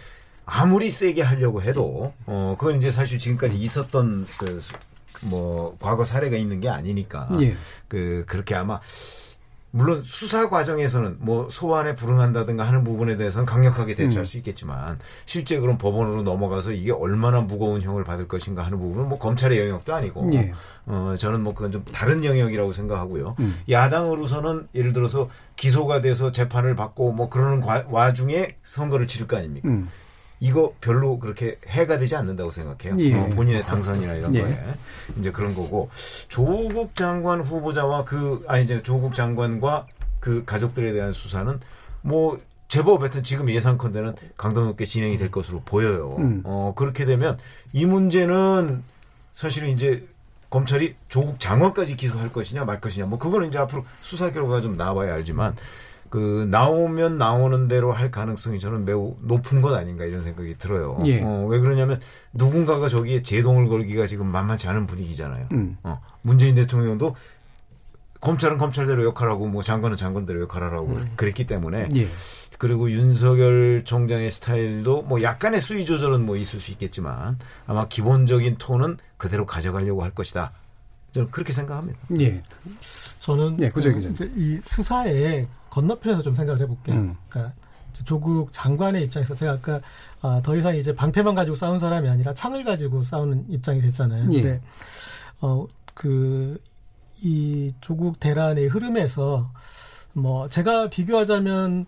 [0.47, 4.61] 아무리 세게 하려고 해도 어 그건 이제 사실 지금까지 있었던 그
[5.23, 7.57] 뭐 과거 사례가 있는 게 아니니까 예.
[7.89, 8.81] 그 그렇게 아마
[9.77, 14.25] 물론 수사 과정에서는 뭐 소환에 불응한다든가 하는 부분에 대해서는 강력하게 대처할 음.
[14.25, 19.19] 수 있겠지만 실제 그런 법원으로 넘어가서 이게 얼마나 무거운 형을 받을 것인가 하는 부분은 뭐
[19.19, 20.53] 검찰의 영역도 아니고 예.
[20.87, 23.35] 어 저는 뭐 그건 좀 다른 영역이라고 생각하고요.
[23.41, 23.57] 음.
[23.69, 29.69] 야당으로서는 예를 들어서 기소가 돼서 재판을 받고 뭐 그러는 과, 와중에 선거를 치를 거 아닙니까?
[29.69, 29.89] 음.
[30.45, 32.97] 이거 별로 그렇게 해가 되지 않는다고 생각해요.
[32.99, 33.15] 예.
[33.15, 34.43] 어, 본인의 당선이나 이런 예.
[34.43, 34.75] 거에
[35.19, 35.89] 이제 그런 거고
[36.29, 39.87] 조국 장관 후보자와 그 아니 이제 조국 장관과
[40.21, 41.59] 그 가족들에 대한 수사는
[42.03, 46.11] 뭐 제법 하여튼 지금 예상컨대는 강도 높게 진행이 될 것으로 보여요.
[46.19, 46.43] 음.
[46.45, 47.39] 어 그렇게 되면
[47.73, 48.83] 이 문제는
[49.33, 50.07] 사실은 이제
[50.51, 55.15] 검찰이 조국 장관까지 기소할 것이냐 말 것이냐 뭐 그거는 이제 앞으로 수사 결과가 좀 나와야
[55.15, 55.57] 알지만
[56.15, 60.97] 그 나오면 나오는 대로 할 가능성이 저는 매우 높은 것 아닌가 이런 생각이 들어요.
[61.07, 61.21] 예.
[61.21, 62.01] 어, 왜 그러냐면
[62.33, 65.49] 누군가가 저기에 제동을 걸기가 지금 만만치 않은 분위기잖아요.
[65.51, 65.77] 음.
[65.83, 67.17] 어, 문재인 대통령도
[68.21, 71.11] 검찰은 검찰대로 역할하고 뭐 장관은 장관대로 역할하라고 음.
[71.17, 72.09] 그랬기 때문에 예.
[72.59, 78.99] 그리고 윤석열 총장의 스타일도 뭐 약간의 수위 조절은 뭐 있을 수 있겠지만 아마 기본적인 톤은
[79.17, 80.53] 그대로 가져가려고 할 것이다.
[81.15, 81.99] 저는 그렇게 생각합니다.
[82.19, 82.41] 예.
[83.21, 83.81] 저는 예, 그,
[84.37, 86.97] 이 수사에 건너편에서 좀 생각을 해볼게요.
[86.97, 87.17] 음.
[87.29, 87.55] 그러니까
[88.05, 89.81] 조국 장관의 입장에서 제가 아까
[90.21, 94.29] 아, 더 이상 이제 방패만 가지고 싸운 사람이 아니라 창을 가지고 싸우는 입장이 됐잖아요.
[94.33, 94.43] 예.
[94.43, 94.61] 근데
[95.39, 96.59] 어그이
[97.81, 99.53] 조국 대란의 흐름에서
[100.15, 101.87] 뭐 제가 비교하자면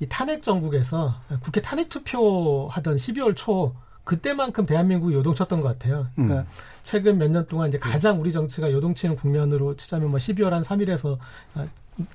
[0.00, 3.72] 이 탄핵 정국에서 국회 탄핵 투표하던 12월 초
[4.04, 6.06] 그때만큼 대한민국이 요동쳤던 것 같아요.
[6.14, 6.46] 그러니까 음.
[6.82, 11.18] 최근 몇 년 동안 이제 가장 우리 정치가 요동치는 국면으로 치자면 뭐 12월 한 3일에서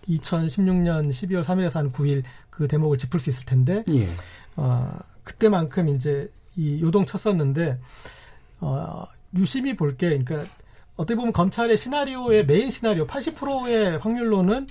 [0.08, 4.08] 2016년 12월 3일에서 한 9일 그 대목을 짚을 수 있을 텐데, 예.
[4.56, 7.80] 어, 그때만큼 이제 이 요동 쳤었는데,
[8.60, 10.44] 어, 유심히 볼 게, 그러니까
[10.98, 14.68] 어떻게 보면 검찰의 시나리오의 메인 시나리오 80%의 확률로는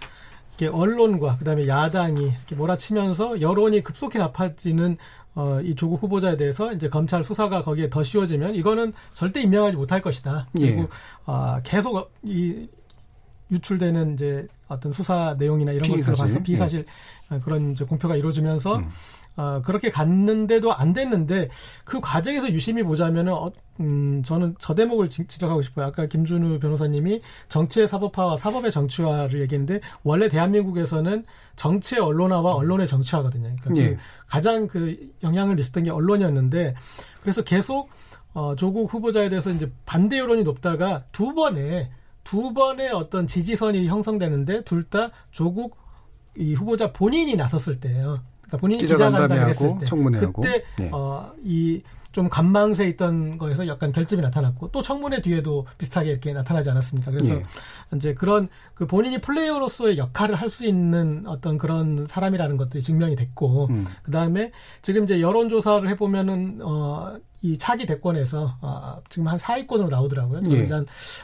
[0.59, 4.99] 이렇게 언론과 그다음에 야당이 이렇게 몰아치면서 여론이 급속히 나빠지는
[5.35, 10.01] 어, 이 조국 후보자에 대해서 이제 검찰 수사가 거기에 더 쉬워지면 이거는 절대 임명하지 못할
[10.01, 10.49] 것이다.
[10.53, 10.89] 그리고 예.
[11.27, 12.67] 어, 계속 이
[13.51, 16.85] 유출되는 이제 어떤 수사 내용이나 이런 것들을 봐서 비사실
[17.33, 17.39] 예.
[17.41, 18.89] 그런 이제 공표가 이루어지면서 음.
[19.39, 21.49] 어, 그렇게 갔는데도 안 됐는데
[21.85, 25.87] 그 과정에서 유심히 보자면은 어, 음, 저는 저 대목을 지, 적하고 싶어요.
[25.87, 31.25] 아까 김준우 변호사님이 정치의 사법화와 사법의 정치화를 얘기했는데 원래 대한민국에서는
[31.55, 33.55] 정치의 언론화와 언론의 정치화거든요.
[33.63, 33.91] 그러니까 예.
[33.91, 33.97] 그
[34.27, 36.75] 가장 그 영향을 미쳤던 게 언론이었는데
[37.23, 37.91] 그래서 계속
[38.35, 41.93] 어, 조국 후보자에 대해서 이제 반대 여론이 높다가 두 번에
[42.25, 45.77] 두 번의 어떤 지지선이 형성되는데 둘 다 조국
[46.37, 48.21] 이 후보자 본인이 나섰을 때예요.
[48.49, 50.43] 그러니까 본인이 기자간담회 했을 때 청문회하고.
[50.43, 50.89] 그때 네.
[50.93, 51.83] 어 이
[52.19, 57.11] 좀 간망세 있던 거에서 약간 결집이 나타났고 또 청문회 뒤에도 비슷하게 이렇게 나타나지 않았습니까?
[57.13, 57.45] 그래서 네.
[57.95, 63.67] 이제 그런 그 본인이 플레이어로서의 역할을 할 수 있는 어떤 그런 사람이라는 것들이 증명이 됐고
[63.69, 63.85] 음.
[64.03, 67.17] 그 다음에 지금 이제 여론 조사를 해보면은 어.
[67.41, 70.41] 이 차기 대권에서 어, 지금 한 4위권으로 나오더라고요.
[70.51, 70.67] 예.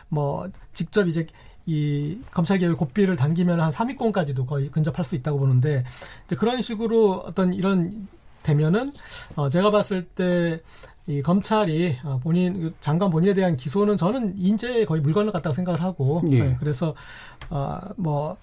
[0.09, 1.27] 뭐 직접 이제
[1.67, 5.85] 이 검찰 개혁 고삐를 당기면 한 3위권까지도 거의 근접할 수 있다고 보는데
[6.27, 8.07] 이제 그런 식으로 어떤 이런
[8.43, 8.93] 되면은
[9.37, 10.61] 어 제가 봤을 때
[11.07, 15.83] 이 검찰이 어, 본인 그 장관 본인에 대한 기소는 저는 인재에 거의 물건을 갖다고 생각을
[15.83, 16.43] 하고 예.
[16.43, 16.95] 네, 그래서
[17.51, 18.39] 어뭐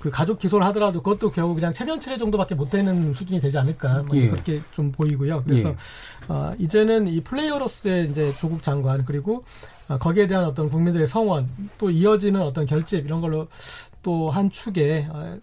[0.00, 4.16] 그 가족 기소를 하더라도 그것도 겨우 그냥 체면치레 정도밖에 못 되는 수준이 되지 않을까 뭐
[4.16, 4.28] 예.
[4.28, 5.42] 그렇게 좀 보이고요.
[5.44, 5.76] 그래서 예.
[6.28, 9.44] 어, 이제는 이 플레이어로서의 이제 조국 장관 그리고
[9.88, 13.48] 어, 거기에 대한 어떤 국민들의 성원 또 이어지는 어떤 결집 이런 걸로
[14.02, 15.38] 또 한 축에 어,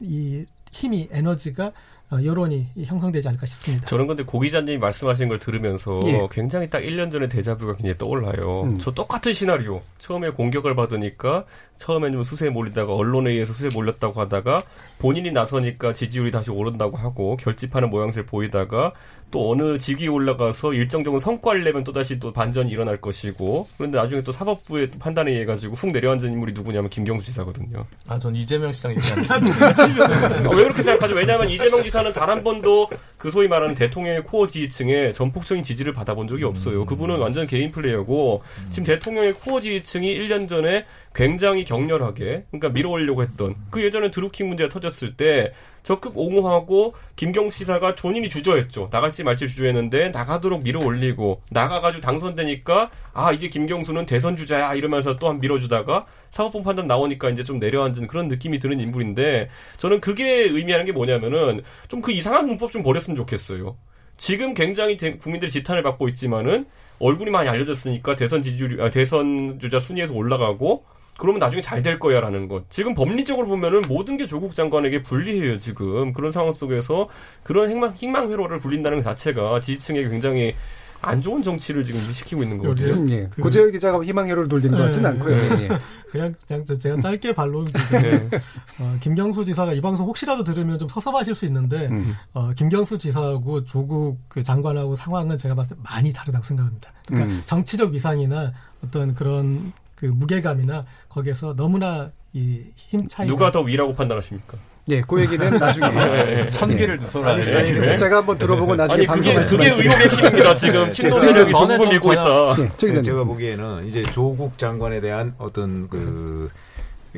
[0.00, 1.72] 이 힘이 에너지가 어,
[2.12, 3.84] 여론이 형성되지 않을까 싶습니다.
[3.86, 6.26] 저는 근데 고 기자님이 말씀하신 걸 들으면서 예.
[6.30, 8.62] 굉장히 딱 1년 전에 대자뷰가 굉장히 떠올라요.
[8.62, 8.78] 음.
[8.78, 9.82] 저 똑같은 시나리오.
[9.98, 11.44] 처음에 공격을 받으니까
[11.76, 14.58] 처음엔 좀 수세에 몰리다가 언론에 의해서 수세에 몰렸다고 하다가
[14.98, 18.92] 본인이 나서니까 지지율이 다시 오른다고 하고 결집하는 모양새를 보이다가
[19.30, 24.22] 또 어느 직위 올라가서 일정 정도 성과를 내면 또다시 또 반전이 일어날 것이고 그런데 나중에
[24.22, 27.84] 또 사법부의 판단에 의해 가지고 훅 내려앉은 인물이 누구냐면 김경수 지사거든요.
[28.06, 29.44] 아, 전 이재명 시장 얘기하는
[30.56, 31.14] 왜 그렇게 생각하죠?
[31.14, 36.28] 왜냐하면 이재명 지사는 단 한 번도 그 소위 말하는 대통령의 코어 지지층에 전폭적인 지지를 받아본
[36.28, 36.84] 적이 없어요.
[36.84, 40.84] 그분은 완전 개인 플레이어고 지금 대통령의 코어 지지층이 1년 전에
[41.18, 45.52] 굉장히 격렬하게 그러니까 밀어올려고 했던 그 예전에 드루킹 문제가 터졌을 때
[45.82, 48.88] 적극 옹호하고 김경수 지사가 본인이 주저했죠.
[48.92, 55.40] 나갈지 말지 주저했는데 나가도록 밀어올리고 나가가지고 당선되니까 아 이제 김경수는 대선 주자야 이러면서 또 한
[55.40, 60.92] 밀어주다가 사법부 판단 나오니까 이제 좀 내려앉은 그런 느낌이 드는 인물인데 저는 그게 의미하는 게
[60.92, 63.76] 뭐냐면은 좀 그 이상한 문법 좀 버렸으면 좋겠어요.
[64.16, 66.66] 지금 굉장히 국민들이 지탄을 받고 있지만은
[67.00, 70.84] 얼굴이 많이 알려졌으니까 대선 지지율, 아, 대선 주자 순위에서 올라가고
[71.18, 72.70] 그러면 나중에 잘 될 거야라는 것.
[72.70, 76.12] 지금 법리적으로 보면은 모든 게 조국 장관에게 불리해요, 지금.
[76.12, 77.08] 그런 상황 속에서
[77.42, 80.54] 그런 희망, 희망 회로를 불린다는 것 자체가 지지층에게 굉장히
[81.00, 83.14] 안 좋은 정치를 지금 시키고 있는 거거든요.
[83.14, 83.28] 예.
[83.30, 85.56] 그, 고재열 기자가 희망회로를 돌리는 것 같지는 네, 않고요.
[85.56, 85.62] 네.
[85.62, 85.68] 예.
[86.10, 88.38] 그냥, 그냥 제가 짧게 반론 드리면 네.
[88.80, 92.16] 어, 김경수 지사가 이 방송 혹시라도 들으면 좀 섭섭하실 수 있는데 음.
[92.34, 96.92] 어, 김경수 지사하고 조국 그 장관하고 상황은 제가 봤을 때 많이 다르다고 생각합니다.
[97.06, 97.42] 그러니까 음.
[97.46, 98.52] 정치적 위상이나
[98.84, 104.56] 어떤 그런 그 무게감이나 거기에서 너무나 이 힘 차이 누가 더 위라고 판단하십니까?
[104.90, 107.36] 예, 그 얘기는 나중에 네, 천 개를 두서라.
[107.36, 107.72] 네.
[107.72, 107.96] 네.
[107.96, 110.54] 제가 한번 들어보고 나중에 아니 그게 그게 의혹의 핵심입니다.
[110.56, 112.54] 지금 친노 세력이 조국을 밀고 있다.
[112.80, 116.50] 네, 제가 보기에는 이제 조국 장관에 대한 어떤 그.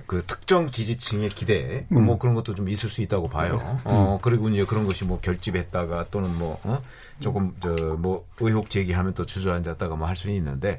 [0.06, 2.04] 그 특정 지지층의 기대 음.
[2.04, 3.58] 뭐 그런 것도 좀 있을 수 있다고 봐요.
[3.60, 3.78] 음.
[3.84, 6.80] 어 그리고 이제 그런 것이 뭐 결집했다가 또는 뭐 어?
[7.18, 10.78] 조금 저 뭐 의혹 제기하면 또 주저앉았다가 뭐 할 수는 있는데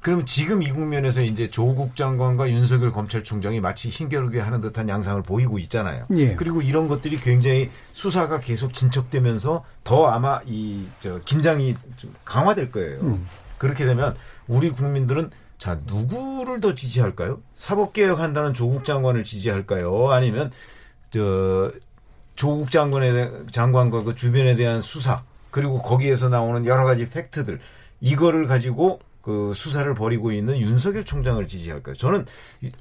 [0.00, 5.58] 그러면 지금 이 국면에서 이제 조국 장관과 윤석열 검찰총장이 마치 힘겨루게 하는 듯한 양상을 보이고
[5.58, 6.06] 있잖아요.
[6.16, 6.34] 예.
[6.36, 13.00] 그리고 이런 것들이 굉장히 수사가 계속 진척되면서 더 아마 이 저 긴장이 좀 강화될 거예요.
[13.00, 13.26] 음.
[13.58, 14.14] 그렇게 되면
[14.46, 17.40] 우리 국민들은 자 누구를 더 지지할까요?
[17.56, 20.12] 사법개혁 한다는 조국 장관을 지지할까요?
[20.12, 20.52] 아니면
[21.10, 21.72] 저
[22.36, 27.58] 조국 장관에 장관과 그 주변에 대한 수사 그리고 거기에서 나오는 여러 가지 팩트들
[28.00, 31.94] 이거를 가지고 그 수사를 벌이고 있는 윤석열 총장을 지지할까요?
[31.96, 32.24] 저는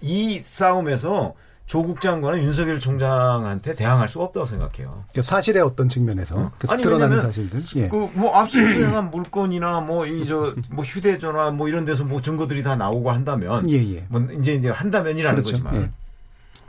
[0.02, 1.34] 이 싸움에서
[1.66, 5.04] 조국 장관은 윤석열 총장한테 대항할 수 없다고 생각해요.
[5.12, 6.52] 그러니까 사실의 어떤 측면에서 어?
[6.70, 7.60] 아니, 드러나는 사실들.
[7.76, 7.90] 예.
[7.90, 13.12] 그뭐 압수수색한 물건이나 뭐 이 저 뭐 휴대전화 뭐 이런 데서 뭐 증거들이 다 나오고
[13.12, 14.06] 한다면, 예, 예.
[14.08, 15.62] 뭐 이제 이제 한다면이라는 그렇죠.
[15.62, 15.84] 거지만.
[15.84, 15.92] 예.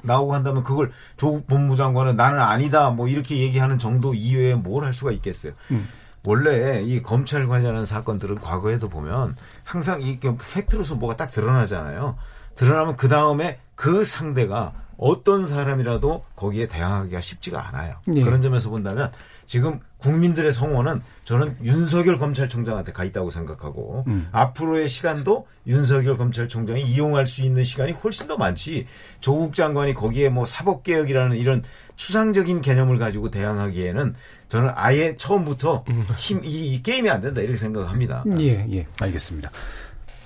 [0.02, 5.12] 나오고 한다면 그걸 조국 본부장관은 나는 아니다 뭐 이렇게 얘기하는 정도 이외에 뭘 할 수가
[5.12, 5.52] 있겠어요.
[5.70, 5.86] 음.
[6.28, 12.18] 원래 이 검찰 관련한 사건들은 과거에도 보면 항상 이게 팩트로서 뭐가 딱 드러나잖아요.
[12.54, 17.94] 드러나면 그 다음에 그 상대가 어떤 사람이라도 거기에 대항하기가 쉽지가 않아요.
[18.04, 18.22] 네.
[18.22, 19.10] 그런 점에서 본다면
[19.46, 24.28] 지금 국민들의 성원은 저는 윤석열 검찰총장한테 가 있다고 생각하고 음.
[24.32, 28.86] 앞으로의 시간도 윤석열 검찰총장이 이용할 수 있는 시간이 훨씬 더 많지
[29.20, 31.62] 조국 장관이 거기에 뭐 사법개혁이라는 이런
[31.96, 34.14] 추상적인 개념을 가지고 대항하기에는
[34.48, 36.04] 저는 아예 처음부터 음.
[36.16, 38.24] 힘, 이, 이 게임이 안 된다 이렇게 생각합니다.
[38.38, 39.50] 예, 예, 알겠습니다.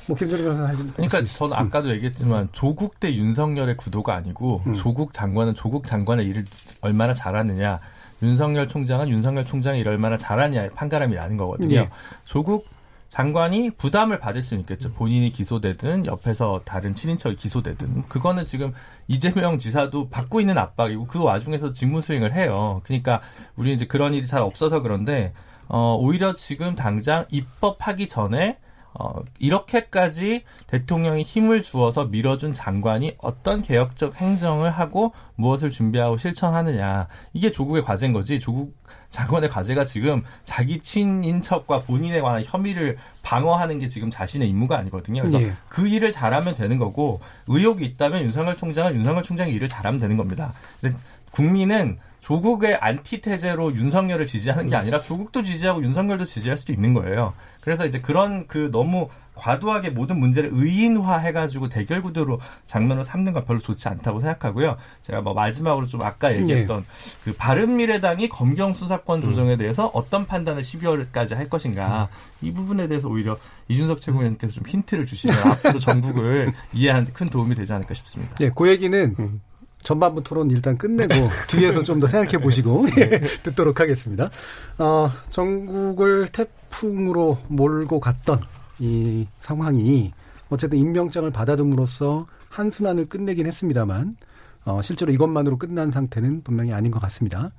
[0.07, 1.95] 뭐 김준일 변호사 할 그러니까 저는 아까도 음.
[1.95, 4.75] 얘기했지만 조국 대 윤석열의 구도가 아니고 음.
[4.75, 6.45] 조국 장관은 조국 장관의 일을
[6.81, 7.81] 얼마나 잘하느냐
[8.23, 11.77] 윤석열 총장은 윤석열 총장이 일을 얼마나 잘하느냐의 판가름이 나는 거거든요.
[11.77, 11.91] 예.
[12.25, 12.67] 조국
[13.13, 14.91] 장관이 부담을 받을 수는 있겠죠.
[14.93, 18.73] 본인이 기소되든 옆에서 다른 친인척이 기소되든 그거는 지금
[19.07, 22.81] 이재명 지사도 받고 있는 압박이고 그 와중에서 직무 수행을 해요.
[22.85, 23.21] 그러니까
[23.55, 25.35] 우리 이제 그런 일이 잘 없어서 그런데
[25.69, 28.57] 어 오히려 지금 당장 입법하기 전에
[28.95, 37.09] 어, 이렇게까지 대통령이 힘을 주어서 밀어준 장관이 어떤 개혁적 행정을 하고 무엇을 준비하고 실천하느냐.
[37.33, 38.39] 이게 조국의 과제인 거지.
[38.39, 38.77] 조국
[39.09, 45.23] 장관의 과제가 지금 자기 친인척과 본인에 관한 혐의를 방어하는 게 지금 자신의 임무가 아니거든요.
[45.23, 45.53] 그래서 예.
[45.69, 50.55] 그 일을 잘하면 되는 거고 의혹이 있다면 윤석열 총장은 윤석열 총장의 일을 잘하면 되는 겁니다.
[50.81, 50.97] 근데
[51.31, 57.35] 국민은 조국의 안티테제로 윤석열을 지지하는 게 아니라 조국도 지지하고 윤석열도 지지할 수도 있는 거예요.
[57.61, 63.45] 그래서 이제 그런 그 너무 과도하게 모든 문제를 의인화 해가지고 대결 구도로 장면을 삼는 건
[63.45, 64.77] 별로 좋지 않다고 생각하고요.
[65.03, 66.87] 제가 뭐 마지막으로 좀 아까 얘기했던 네.
[67.25, 69.25] 그 바른미래당이 검경 수사권 음.
[69.25, 72.47] 조정에 대해서 어떤 판단을 12월까지 할 것인가 음.
[72.47, 73.37] 이 부분에 대해서 오히려
[73.69, 78.35] 이준석 최고위원께서 좀 힌트를 주시면 앞으로 전국을 이해하는 데 큰 도움이 되지 않을까 싶습니다.
[78.37, 79.41] 네, 그 얘기는 음.
[79.83, 81.15] 전반부 토론 일단 끝내고
[81.49, 84.31] 뒤에서 좀 더 생각해 보시고 예, 듣도록 하겠습니다.
[84.79, 88.41] 어, 전국을 태풍으로 몰고 갔던
[88.81, 90.13] 이 상황이
[90.49, 94.17] 어쨌든 임명장을 받아둠으로써 한순환을 끝내긴 했습니다만
[94.65, 97.53] 어, 실제로 이것만으로 끝난 상태는 분명히 아닌 것 같습니다.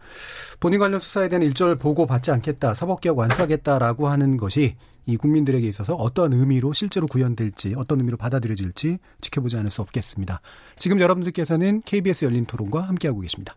[0.59, 4.75] 본인 관련 수사에 대한 일절 보고 받지 않겠다, 사법개혁 완수하겠다라고 하는 것이
[5.05, 10.39] 이 국민들에게 있어서 어떤 의미로 실제로 구현될지, 어떤 의미로 받아들여질지 지켜보지 않을 수 없겠습니다.
[10.77, 13.53] 지금 여러분들께서는 KBS 열린 토론과 함께하고 계십니다.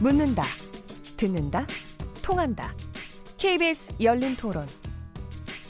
[0.00, 0.44] 묻는다,
[1.16, 1.64] 듣는다,
[2.22, 2.74] 통한다.
[3.38, 4.66] KBS 열린 토론.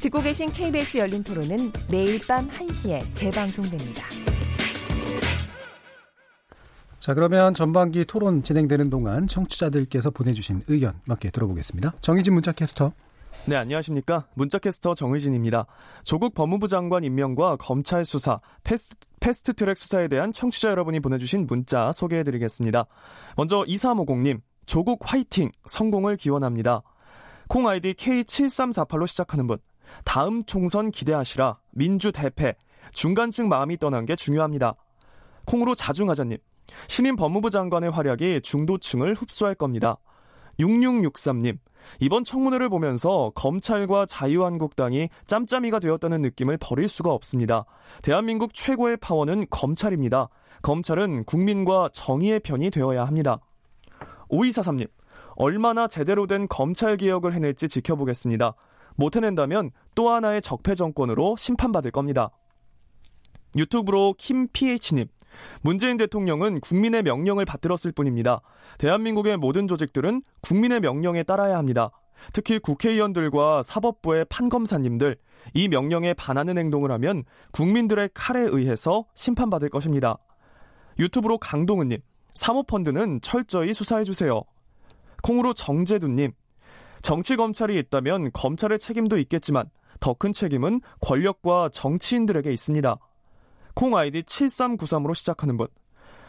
[0.00, 4.02] 듣고 계신 KBS 열린 토론은 매일 밤 1시에 재방송됩니다.
[6.98, 11.94] 자, 그러면 전반기 토론 진행되는 동안 청취자들께서 보내주신 의견 몇개 들어보겠습니다.
[12.00, 12.92] 정희진 문자캐스터.
[13.46, 14.26] 네, 안녕하십니까.
[14.34, 15.66] 문자캐스터 정의진입니다.
[16.02, 21.92] 조국 법무부 장관 임명과 검찰 수사, 패스트, 패스트 트랙 수사에 대한 청취자 여러분이 보내주신 문자
[21.92, 22.86] 소개해드리겠습니다.
[23.36, 25.52] 먼저 2350님, 조국 화이팅!
[25.66, 26.82] 성공을 기원합니다.
[27.46, 29.58] 콩 아이디 K7348로 시작하는 분.
[30.04, 31.58] 다음 총선 기대하시라.
[31.72, 32.54] 민주 대패.
[32.92, 34.74] 중간층 마음이 떠난 게 중요합니다.
[35.44, 36.38] 콩으로 자중하자님.
[36.88, 39.96] 신임 법무부 장관의 활약이 중도층을 흡수할 겁니다.
[40.58, 41.58] 6663님.
[42.00, 47.64] 이번 청문회를 보면서 검찰과 자유한국당이 짬짬이가 되었다는 느낌을 버릴 수가 없습니다.
[48.02, 50.28] 대한민국 최고의 파워는 검찰입니다.
[50.62, 53.38] 검찰은 국민과 정의의 편이 되어야 합니다.
[54.30, 54.88] 5243님.
[55.36, 58.54] 얼마나 제대로 된 검찰 개혁을 해낼지 지켜보겠습니다.
[58.96, 62.30] 못 해낸다면 또 하나의 적폐 정권으로 심판받을 겁니다.
[63.56, 65.06] 유튜브로 김PH님.
[65.60, 68.40] 문재인 대통령은 국민의 명령을 받들었을 뿐입니다.
[68.78, 71.90] 대한민국의 모든 조직들은 국민의 명령에 따라야 합니다.
[72.32, 75.16] 특히 국회의원들과 사법부의 판검사님들,
[75.54, 80.16] 이 명령에 반하는 행동을 하면 국민들의 칼에 의해서 심판받을 것입니다.
[80.98, 82.00] 유튜브로 강동은님,
[82.34, 84.42] 사모펀드는 철저히 수사해주세요.
[85.22, 86.32] 콩으로 정재두님,
[87.06, 92.96] 정치 검찰이 있다면 검찰의 책임도 있겠지만 더 큰 책임은 권력과 정치인들에게 있습니다.
[93.76, 95.68] 콩 아이디 7393으로 시작하는 분.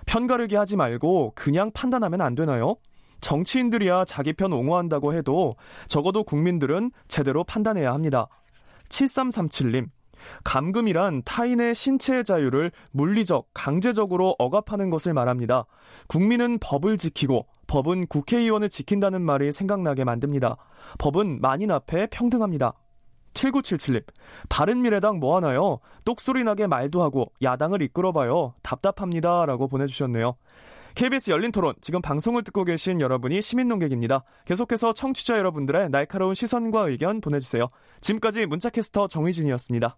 [0.05, 2.75] 편가르기 하지 말고 그냥 판단하면 안 되나요?
[3.21, 5.55] 정치인들이야 자기 편 옹호한다고 해도
[5.88, 8.28] 적어도 국민들은 제대로 판단해야 합니다.
[8.89, 9.88] 7337님.
[10.43, 15.65] 감금이란 타인의 신체의 자유를 물리적, 강제적으로 억압하는 것을 말합니다.
[16.07, 20.57] 국민은 법을 지키고 법은 국회의원을 지킨다는 말이 생각나게 만듭니다.
[20.97, 22.74] 법은 만인 앞에 평등합니다.
[23.34, 24.03] 7977님,
[24.49, 25.80] 바른미래당 뭐 하나요?
[26.05, 28.55] 똑소리 나게 말도 하고 야당을 이끌어봐요.
[28.63, 29.45] 답답합니다.
[29.45, 30.36] 라고 보내주셨네요.
[30.95, 34.24] KBS 열린 토론, 지금 방송을 듣고 계신 여러분이 시민 농객입니다.
[34.45, 37.68] 계속해서 청취자 여러분들의 날카로운 시선과 의견 보내주세요.
[38.01, 39.95] 지금까지 문자캐스터 정희진이었습니다.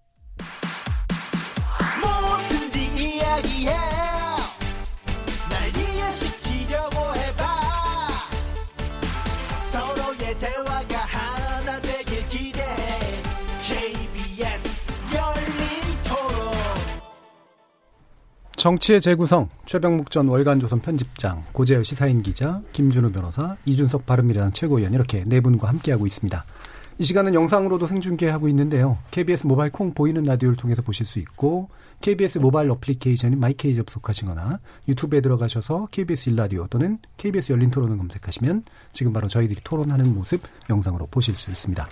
[18.60, 25.24] 정치의 재구성 최병묵 전 월간조선 편집장 고재열 시사인 기자 김준우 변호사 이준석 바른미래당 최고위원 이렇게
[25.26, 26.44] 네 분과 함께하고 있습니다.
[26.98, 28.98] 이 시간은 영상으로도 생중계하고 있는데요.
[29.12, 31.70] KBS 모바일 콩 보이는 라디오를 통해서 보실 수 있고
[32.02, 39.14] KBS 모바일 어플리케이션인 마이케이 접속하시거나 유튜브에 들어가셔서 KBS 일라디오 또는 KBS 열린 토론을 검색하시면 지금
[39.14, 41.88] 바로 저희들이 토론하는 모습 영상으로 보실 수 있습니다.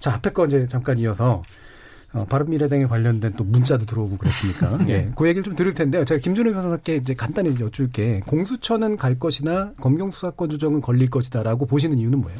[0.00, 1.42] 자, 앞에 거 이제 잠깐 이어서
[2.14, 4.92] 어, 바른미래당에 관련된 또 문자도 들어오고 그랬으니까 예.
[4.92, 5.12] 네.
[5.16, 6.04] 그 얘기를 좀 들을 텐데요.
[6.04, 11.98] 제가 김준호 변호사께 이제 간단히 여쭐게 공수처는 갈 것이나 검경 수사권 조정은 걸릴 것이다라고 보시는
[11.98, 12.38] 이유는 뭐예요?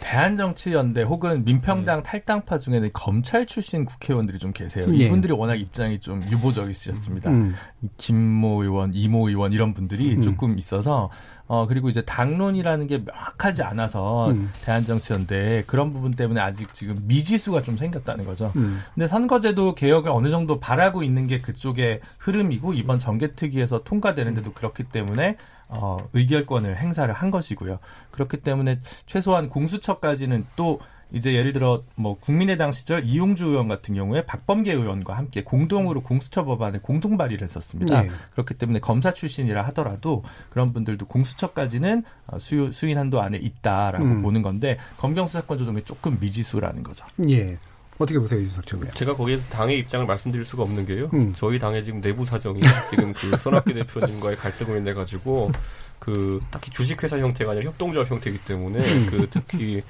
[0.00, 2.02] 대한정치연대 혹은 민평당 음.
[2.02, 4.84] 탈당파 중에는 검찰 출신 국회의원들이 좀 계세요.
[4.98, 5.04] 예.
[5.04, 7.30] 이분들이 워낙 입장이 좀 유보적이셨습니다.
[7.30, 7.54] 음.
[7.98, 10.22] 김모 의원, 이모 의원 이런 분들이 음.
[10.22, 11.10] 조금 있어서
[11.46, 14.50] 어 그리고 이제 당론이라는 게 명확하지 않아서 음.
[14.64, 18.52] 대한정치연대 그런 부분 때문에 아직 지금 미지수가 좀 생겼다는 거죠.
[18.56, 18.80] 음.
[18.94, 25.36] 근데 선거제도 개혁을 어느 정도 바라고 있는 게 그쪽의 흐름이고 이번 정개특위에서 통과되는데도 그렇기 때문에
[25.70, 27.78] 어, 의결권을 행사를 한 것이고요.
[28.10, 30.80] 그렇기 때문에 최소한 공수처까지는 또
[31.12, 36.44] 이제 예를 들어 뭐 국민의당 시절 이용주 의원 같은 경우에 박범계 의원과 함께 공동으로 공수처
[36.44, 38.02] 법안을 공동 발의를 했었습니다.
[38.02, 38.10] 네.
[38.32, 44.22] 그렇기 때문에 검사 출신이라 하더라도 그런 분들도 공수처까지는 어, 수, 수인 한도 안에 있다라고 음.
[44.22, 47.04] 보는 건데 검경 수사권 조정이 조금 미지수라는 거죠.
[47.28, 47.58] 예.
[48.00, 51.10] 어떻게 보세요, 윤석 전 제가 거기에서 당의 입장을 말씀드릴 수가 없는 게요.
[51.12, 51.34] 음.
[51.36, 55.52] 저희 당의 지금 내부 사정이 지금 그 손학규 대표님과의 갈등으로 인해 가지고
[55.98, 59.06] 그 딱히 주식회사 형태가 아니라 협동조합 형태이기 때문에 음.
[59.10, 59.82] 그 특히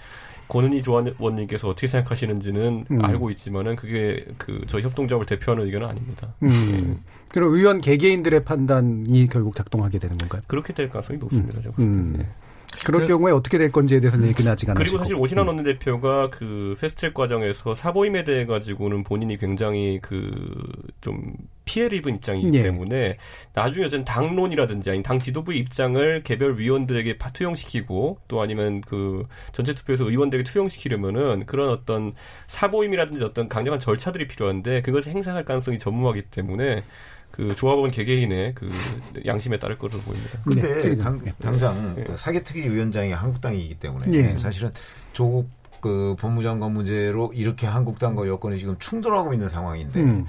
[0.48, 3.04] 권은희 조원님께서 어떻게 생각하시는지는 음.
[3.04, 6.34] 알고 있지만은 그게 그 저희 협동조합을 대표하는 의견은 아닙니다.
[6.42, 6.48] 음.
[6.48, 7.12] 네.
[7.28, 10.42] 그럼 의원 개개인들의 판단이 결국 작동하게 되는 건가요?
[10.48, 11.60] 그렇게 될 가능성이 높습니다.
[11.60, 11.96] 제가 봤을 때.
[11.96, 12.26] 음.
[12.80, 12.86] 네.
[12.86, 15.48] 그럴 경우에 어떻게 될 건지에 대해서는 얘기는 아직 안 그리고 사실 오신환 음.
[15.48, 20.30] 원내 대표가 그 패스트트랙 과정에서 사보임에 대해 가지고는 본인이 굉장히 그
[21.00, 21.32] 좀
[21.64, 22.62] 피해를 입은 입장이기 예.
[22.62, 23.16] 때문에
[23.54, 30.08] 나중에 어쨌든 당론이라든지 아니 당 지도부의 입장을 개별 위원들에게 투영시키고 또 아니면 그 전체 투표에서
[30.08, 32.14] 의원들에게 투영시키려면은 그런 어떤
[32.48, 36.82] 사보임이라든지 어떤 강력한 절차들이 필요한데 그것을 행사할 가능성이 전무하기 때문에
[37.30, 38.68] 그 조합원 개개인의 그
[39.24, 40.38] 양심에 따를 것으로 보입니다.
[40.44, 40.96] 근데 네.
[40.96, 42.04] 당, 당장 네.
[42.04, 44.38] 그 사개특위 위원장이 한국당이기 때문에 네.
[44.38, 44.70] 사실은
[45.12, 45.48] 조국
[45.80, 50.26] 그 법무장관 문제로 이렇게 한국당과 여권이 지금 충돌하고 있는 상황인데 음.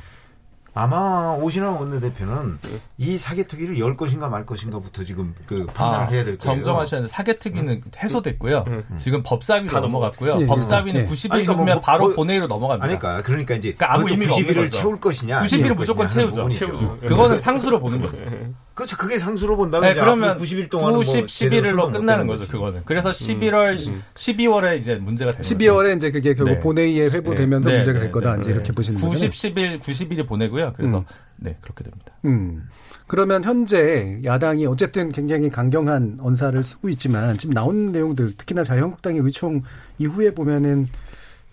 [0.74, 2.60] 아마 오신환 원내대표는
[2.98, 6.38] 이 사개특위를 열 것인가 말 것인가부터 지금 그 판단을 아, 해야 될 거예요.
[6.38, 7.92] 정정하셔야 사개특위는 음.
[7.98, 8.64] 해소됐고요.
[8.68, 8.84] 음.
[8.98, 10.38] 지금 법사위로 넘어갔고요.
[10.42, 11.06] 예, 법사위는 예.
[11.06, 12.86] 90일 후면 뭐, 바로 뭐, 본회의로 넘어갑니다.
[12.86, 16.50] 그러니까 그러니까 이제 그러니까 아무 의미가 90일을 채울 것이냐 90일은 무조건 채우죠.
[16.50, 17.00] 채우죠.
[17.02, 18.18] 그거는 상수로 보는 거죠.
[18.74, 18.96] 그렇죠.
[18.98, 22.48] 그게 상수로 본다면 네, 그러면 90일 동안 90, 뭐 11일로 끝나는 거죠.
[22.48, 22.82] 그거는.
[22.86, 26.60] 그래서 11월, 음, 12월에 이제 문제가 되는 12월에 이제 그게 결국 네.
[26.62, 27.76] 본회의에 회부되면서 네.
[27.78, 28.12] 문제가 될 네.
[28.12, 28.38] 거다.
[28.38, 29.12] 이제 이렇게 보시는 거죠.
[29.12, 30.74] 90, 10일, 90일이 보내고요.
[30.76, 31.04] 그래서 음.
[31.38, 32.14] 네 그렇게 됩니다.
[32.26, 32.70] 음.
[33.08, 39.64] 그러면 현재 야당이 어쨌든 굉장히 강경한 언사를 쓰고 있지만 지금 나온 내용들 특히나 자유한국당의 의총
[39.98, 40.88] 이후에 보면은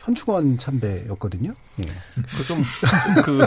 [0.08, 1.54] 현충원 참배였거든요.
[1.80, 1.84] 예.
[2.46, 2.62] 좀,
[3.22, 3.42] 그,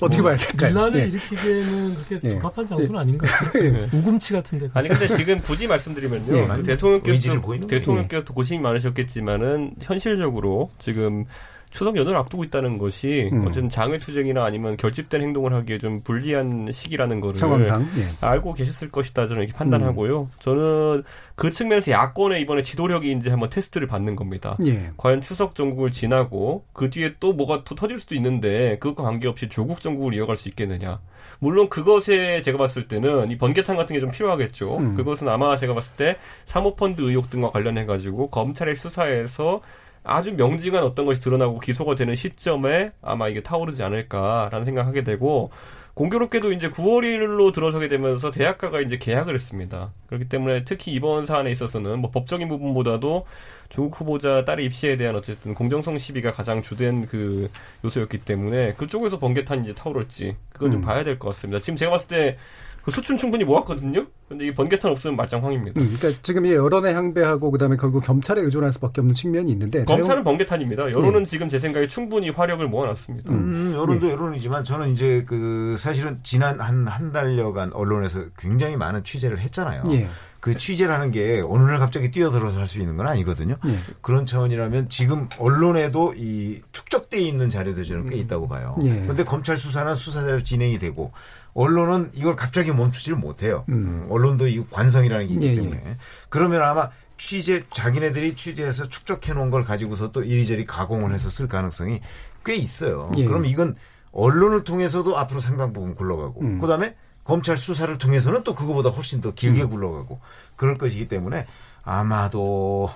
[0.00, 0.72] 어떻게 뭐, 봐야 될까요?
[0.72, 1.04] 논란을 예.
[1.08, 2.28] 일으키기에는 그렇게 예.
[2.30, 2.98] 적합한 장소는 예.
[2.98, 3.64] 아닌 것 같아요.
[3.64, 3.88] 예.
[3.92, 4.70] 우금치 같은데.
[4.72, 6.36] 아니, 근데 지금 굳이 말씀드리면요.
[6.36, 6.46] 예.
[6.46, 11.26] 그 대통령께서, 대통령께서 고심이 많으셨겠지만은, 현실적으로 지금
[11.72, 13.46] 추석 연휴를 앞두고 있다는 것이 음.
[13.46, 18.26] 어쨌든 장외투쟁이나 아니면 결집된 행동을 하기에 좀 불리한 시기라는 거를 상황상, 예.
[18.26, 20.20] 알고 계셨을 것이다 저는 이렇게 판단하고요.
[20.20, 20.28] 음.
[20.38, 21.02] 저는
[21.34, 24.56] 그 측면에서 야권의 이번에 지도력이 이제 한번 테스트를 받는 겁니다.
[24.66, 24.90] 예.
[24.98, 29.80] 과연 추석 정국을 지나고 그 뒤에 또 뭐가 또 터질 수도 있는데 그것과 관계없이 조국
[29.80, 31.00] 정국을 이어갈 수 있겠느냐.
[31.38, 34.78] 물론 그것에 제가 봤을 때는 이 번개탄 같은 게 좀 필요하겠죠.
[34.78, 34.96] 음.
[34.96, 39.60] 그것은 아마 제가 봤을 때 사모펀드 의혹 등과 관련해 가지고 검찰의 수사에서
[40.04, 45.50] 아주 명징한 어떤 것이 드러나고 기소가 되는 시점에 아마 이게 타오르지 않을까라는 생각하게 되고
[45.94, 49.92] 공교롭게도 이제 9월 1일로 들어서게 되면서 대학가가 이제 계약을 했습니다.
[50.06, 53.26] 그렇기 때문에 특히 이번 사안에 있어서는 뭐 법적인 부분보다도
[53.68, 57.50] 조국 후보자 딸의 입시에 대한 어쨌든 공정성 시비가 가장 주된 그
[57.84, 60.84] 요소였기 때문에 그쪽에서 번개탄이 이제 타오를지 그건 좀 음.
[60.84, 61.58] 봐야 될 것 같습니다.
[61.60, 62.38] 지금 제가 봤을 때
[62.84, 64.06] 그 수준 충분히 모았거든요.
[64.28, 65.80] 근데 이게 번개탄 없으면 말짱황입니다.
[65.80, 70.04] 음, 그러니까 지금 이 여론의 향배하고 그다음에 결국 검찰에 의존할 수밖에 없는 측면이 있는데 검찰은
[70.04, 70.24] 자영...
[70.24, 70.90] 번개탄입니다.
[70.90, 71.24] 여론은 예.
[71.24, 73.30] 지금 제 생각에 충분히 화력을 모아놨습니다.
[73.30, 74.10] 음, 음 여론도 예.
[74.12, 79.82] 여론이지만 저는 이제 그 사실은 지난 한 한 달여간 언론에서 굉장히 많은 취재를 했잖아요.
[79.90, 80.08] 예.
[80.40, 83.56] 그 취재라는 게 어느 날 갑자기 뛰어들어서 할 수 있는 건 아니거든요.
[83.66, 83.76] 예.
[84.00, 88.20] 그런 차원이라면 지금 언론에도 이 축적돼 있는 자료들이 저는 꽤 음.
[88.20, 88.76] 있다고 봐요.
[88.80, 89.24] 그런데 예.
[89.24, 91.12] 검찰 수사는 수사대로 진행이 되고
[91.54, 93.64] 언론은 이걸 갑자기 멈추지를 못해요.
[93.68, 94.06] 음.
[94.08, 95.54] 언론도 이 관성이라는 게 있기 예, 예.
[95.56, 95.82] 때문에.
[95.86, 95.96] 예.
[96.28, 102.00] 그러면 아마 취재, 자기네들이 취재해서 축적해 놓은 걸 가지고서 또 이리저리 가공을 해서 쓸 가능성이
[102.44, 103.10] 꽤 있어요.
[103.16, 103.24] 예.
[103.24, 103.76] 그럼 이건
[104.12, 106.58] 언론을 통해서도 앞으로 상당 부분 굴러가고, 음.
[106.58, 109.70] 그 다음에 검찰 수사를 통해서는 또 그거보다 훨씬 더 길게 음.
[109.70, 110.20] 굴러가고,
[110.56, 111.46] 그럴 것이기 때문에
[111.82, 112.88] 아마도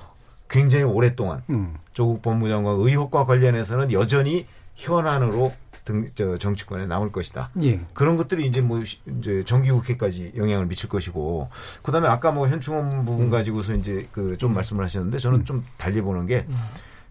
[0.48, 1.76] 굉장히 오랫동안 음.
[1.92, 5.52] 조국 법무장관 의혹과 관련해서는 여전히 현안으로
[5.86, 7.50] 등, 저 정치권에 남을 것이다.
[7.62, 7.80] 예.
[7.94, 11.48] 그런 것들이 이제 뭐 이제 정기국회까지 영향을 미칠 것이고
[11.82, 13.30] 그다음에 아까 뭐 현충원 부분 음.
[13.30, 15.44] 가지고서 이제 그 좀 말씀을 하셨는데 저는 음.
[15.46, 16.56] 좀 달리 보는 게 음.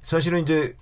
[0.04, 0.76] 사실은 이제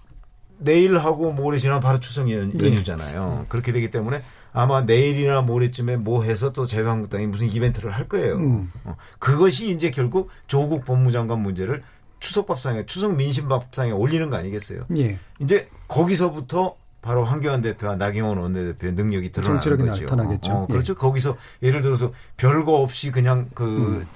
[0.58, 2.66] 내일하고 모레 지나면 바로 추석 연, 예.
[2.66, 3.42] 연휴잖아요.
[3.44, 3.46] 예.
[3.48, 4.20] 그렇게 되기 때문에
[4.52, 8.36] 아마 내일이나 모레쯤에 뭐 해서 또 자유한국당이 무슨 이벤트를 할 거예요.
[8.38, 8.72] 음.
[8.84, 11.84] 어, 그것이 이제 결국 조국 법무장관 문제를
[12.20, 14.86] 추석 밥상에 추석 민심 밥상에 올리는 거 아니겠어요?
[14.98, 15.20] 예.
[15.40, 20.06] 이제 거기서부터 바로 황교안 대표와 나경원 원내대표의 능력이 드러나는 거죠.
[20.06, 20.52] 나타나겠죠.
[20.52, 20.94] 어, 그렇죠.
[20.94, 20.96] 예.
[20.96, 24.08] 거기서 예를 들어서 별거 없이 그냥 그 음.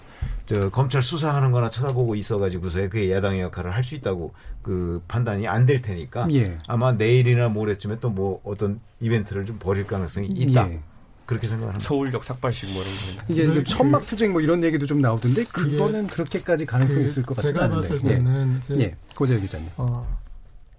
[0.45, 4.33] 저 검찰 수사하는 거나 쳐다보고 있어가지고서 그 야당의 역할을 할 수 있다고
[4.63, 6.57] 그 판단이 안 될 테니까 예.
[6.67, 10.69] 아마 내일이나 모레쯤에 또 뭐 어떤 이벤트를 좀 벌일 가능성이 있다.
[10.71, 10.79] 예.
[11.25, 11.85] 그렇게 생각합니다.
[11.85, 13.23] 서울역 삭발식 뭐 이런 거.
[13.27, 17.35] 이게 그, 천막 투쟁 뭐 이런 얘기도 좀 나오던데 그거는 그렇게까지 가능성이 그 있을 것
[17.35, 17.59] 같지 않은데.
[17.59, 18.95] 제가 봤을 때는 예, 예.
[19.13, 19.67] 고재 기자님.
[19.75, 20.07] 어,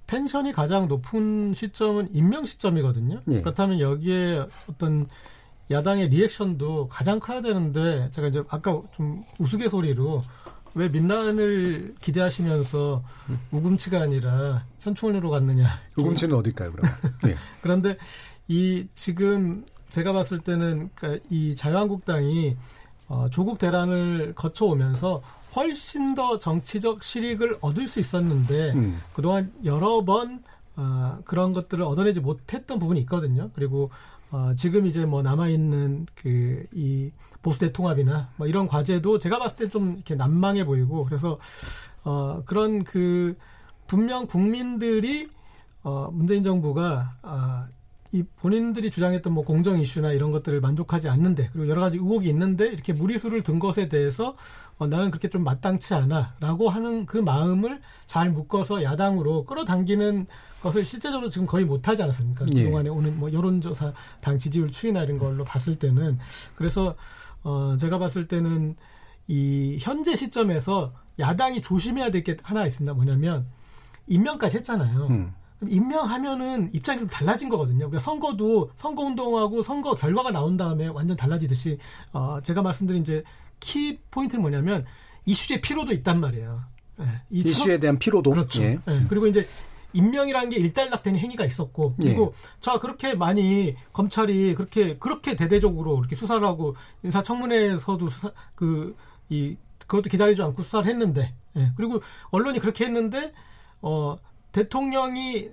[0.08, 3.20] 텐션이 가장 높은 시점은 임명 시점이거든요.
[3.28, 3.40] 예.
[3.42, 5.06] 그렇다면 여기에 어떤
[5.70, 10.22] 야당의 리액션도 가장 커야 되는데 제가 이제 아까 좀 우스갯소리로
[10.74, 13.38] 왜 민난을 기대하시면서 음.
[13.50, 15.78] 우금치가 아니라 현충원으로 갔느냐.
[15.98, 16.90] 우금치는 어딜까요, 그럼?
[17.22, 17.36] 네.
[17.60, 17.98] 그런데
[18.48, 22.56] 이 지금 제가 봤을 때는 그러니까 이 자유한국당이
[23.08, 25.20] 어, 조국 대란을 거쳐오면서
[25.56, 29.00] 훨씬 더 정치적 실익을 얻을 수 있었는데 음.
[29.14, 30.42] 그동안 여러 번
[30.76, 33.50] 어, 그런 것들을 얻어내지 못했던 부분이 있거든요.
[33.54, 33.90] 그리고
[34.30, 39.56] 어, 지금 이제 뭐 남아 있는 그 이 보수 대통합이나 뭐 이런 과제도 제가 봤을
[39.56, 41.38] 때 좀 이렇게 난망해 보이고 그래서
[42.04, 43.36] 어, 그런 그
[43.86, 45.28] 분명 국민들이
[45.82, 47.64] 어, 문재인 정부가 어,
[48.10, 52.66] 이 본인들이 주장했던 뭐 공정 이슈나 이런 것들을 만족하지 않는데 그리고 여러 가지 의혹이 있는데
[52.68, 54.34] 이렇게 무리수를 든 것에 대해서
[54.78, 60.26] 어, 나는 그렇게 좀 마땅치 않아라고 하는 그 마음을 잘 묶어서 야당으로 끌어당기는
[60.62, 62.46] 것을 실제적으로 지금 거의 못하지 않았습니까?
[62.56, 62.64] 예.
[62.64, 63.92] 그동안에 오는 뭐 여론조사
[64.22, 66.18] 당 지지율 추이나 이런 걸로 봤을 때는
[66.54, 66.96] 그래서
[67.42, 68.74] 어 제가 봤을 때는
[69.28, 72.94] 이 현재 시점에서 야당이 조심해야 될 게 하나 있습니다.
[72.94, 73.46] 뭐냐면
[74.06, 75.06] 임명까지 했잖아요.
[75.08, 75.34] 음.
[75.66, 77.90] 임명하면은 입장이 좀 달라진 거거든요.
[77.90, 81.78] 그러니까 선거도 선거 운동하고 선거 결과가 나온 다음에 완전 달라지듯이
[82.12, 83.24] 어 제가 말씀드린 이제
[83.58, 84.84] 키 포인트는 뭐냐면
[85.26, 86.62] 이슈의 피로도 있단 말이에요.
[86.96, 88.62] 네, 이슈에 대한 피로도 그렇죠.
[88.62, 88.78] 예.
[88.86, 89.46] 네, 그리고 이제
[89.92, 92.60] 임명이라는 게 일단락되는 행위가 있었고 그리고 예.
[92.60, 99.56] 자 그렇게 많이 검찰이 그렇게 그렇게 대대적으로 이렇게 수사를 하고 인사청문회에서도 수사 그이
[99.86, 101.72] 그것도 기다리지 않고 수사를 했는데 예.
[101.76, 102.00] 그리고
[102.30, 103.32] 언론이 그렇게 했는데
[103.80, 104.16] 어
[104.58, 105.50] 대통령이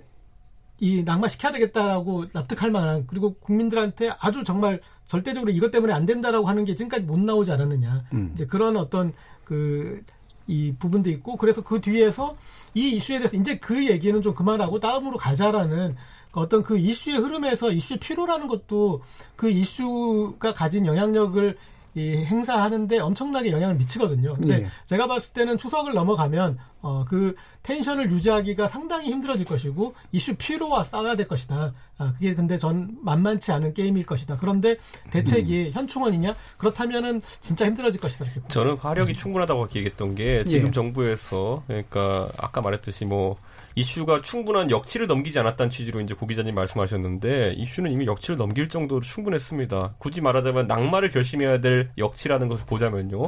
[0.78, 6.64] 이 낙마시켜야 되겠다라고 납득할 만한 그리고 국민들한테 아주 정말 절대적으로 이것 때문에 안 된다라고 하는
[6.64, 8.30] 게 지금까지 못 나오지 않았느냐 음.
[8.34, 9.12] 이제 그런 어떤
[9.44, 10.02] 그
[10.48, 12.36] 이 부분도 있고 그래서 그 뒤에서
[12.74, 15.96] 이 이슈에 대해서 이제 그 얘기는 좀 그만하고 다음으로 가자라는
[16.32, 19.02] 어떤 그 이슈의 흐름에서 이슈의 필요라는 것도
[19.34, 21.56] 그 이슈가 가진 영향력을
[21.96, 24.34] 이 행사하는데 엄청나게 영향을 미치거든요.
[24.34, 24.66] 근데 네.
[24.84, 31.16] 제가 봤을 때는 추석을 넘어가면 어, 그 텐션을 유지하기가 상당히 힘들어질 것이고 이슈 피로와 싸워야
[31.16, 31.72] 될 것이다.
[31.96, 34.36] 아, 그게 근데 전 만만치 않은 게임일 것이다.
[34.36, 34.76] 그런데
[35.10, 35.70] 대책이 음.
[35.72, 36.36] 현충원이냐?
[36.58, 38.26] 그렇다면은 진짜 힘들어질 것이다.
[38.48, 40.70] 저는 화력이 충분하다고 얘기했던 게 지금 예.
[40.70, 43.36] 정부에서 그러니까 아까 말했듯이 뭐
[43.76, 49.02] 이슈가 충분한 역치를 넘기지 않았다는 취지로 이제 고 기자님 말씀하셨는데 이슈는 이미 역치를 넘길 정도로
[49.02, 49.96] 충분했습니다.
[49.98, 53.22] 굳이 말하자면 낙마를 결심해야 될 역치라는 것을 보자면요.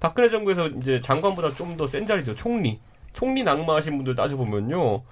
[0.00, 2.34] 박근혜 정부에서 이제 장관보다 좀 더 센 자리죠.
[2.34, 2.80] 총리.
[3.14, 5.02] 총리 낙마하신 분들 따져보면요.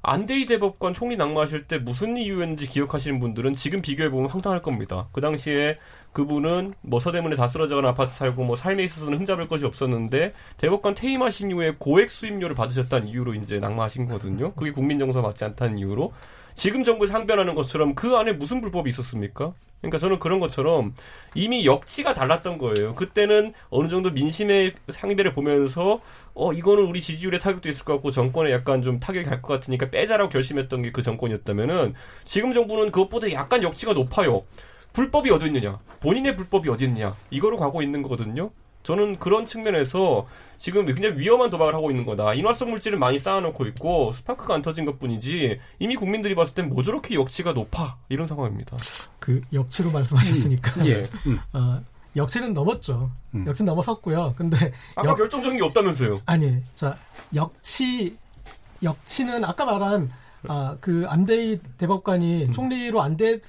[0.00, 5.08] 안대희 대법관 총리 낙마하실 때 무슨 이유였는지 기억하시는 분들은 지금 비교해보면 황당할 겁니다.
[5.12, 5.76] 그 당시에
[6.18, 11.52] 그분은 뭐 서대문에 다 쓰러져간 아파트 살고 뭐 삶에 있어서는 흠잡을 것이 없었는데 대법관 퇴임하신
[11.52, 14.52] 이후에 고액 수임료를 받으셨다는 이유로 이제 낙마하신 거거든요.
[14.54, 16.12] 그게 국민 정서 맞지 않다는 이유로
[16.56, 19.52] 지금 정부에서 항변하는 것처럼 그 안에 무슨 불법이 있었습니까?
[19.80, 20.92] 그러니까 저는 그런 것처럼
[21.36, 22.96] 이미 역치가 달랐던 거예요.
[22.96, 26.00] 그때는 어느 정도 민심의 상대를 보면서
[26.34, 29.88] 어 이거는 우리 지지율에 타격도 있을 것 같고 정권에 약간 좀 타격이 갈 것 같으니까
[29.90, 31.94] 빼자라고 결심했던 게 그 정권이었다면은
[32.24, 34.42] 지금 정부는 그것보다 약간 역치가 높아요.
[34.98, 35.78] 불법이 어디 있느냐?
[36.00, 37.14] 본인의 불법이 어디 있느냐?
[37.30, 38.50] 이거로 가고 있는 거거든요.
[38.82, 40.26] 저는 그런 측면에서
[40.56, 42.34] 지금 굉장히 위험한 도박을 하고 있는 거다.
[42.34, 47.14] 인화성 물질을 많이 쌓아놓고 있고 스파크가 안 터진 것뿐이지 이미 국민들이 봤을 땐 뭐 저렇게
[47.14, 48.76] 역치가 높아 이런 상황입니다.
[49.20, 50.80] 그 역치로 말씀하셨으니까.
[50.80, 51.08] 음, 예.
[51.26, 51.38] 음.
[51.52, 51.80] 어,
[52.16, 53.08] 역치는 넘었죠.
[53.36, 53.46] 음.
[53.46, 54.34] 역치는 넘어섰고요.
[54.36, 55.16] 근데 아까 역...
[55.16, 56.22] 결정적인 게 없다면서요?
[56.26, 56.96] 아니, 자
[57.32, 58.16] 역치
[58.82, 60.10] 역치는 아까 말한
[60.48, 62.52] 아, 그 안대희 대법관이 음.
[62.52, 63.40] 총리로 안돼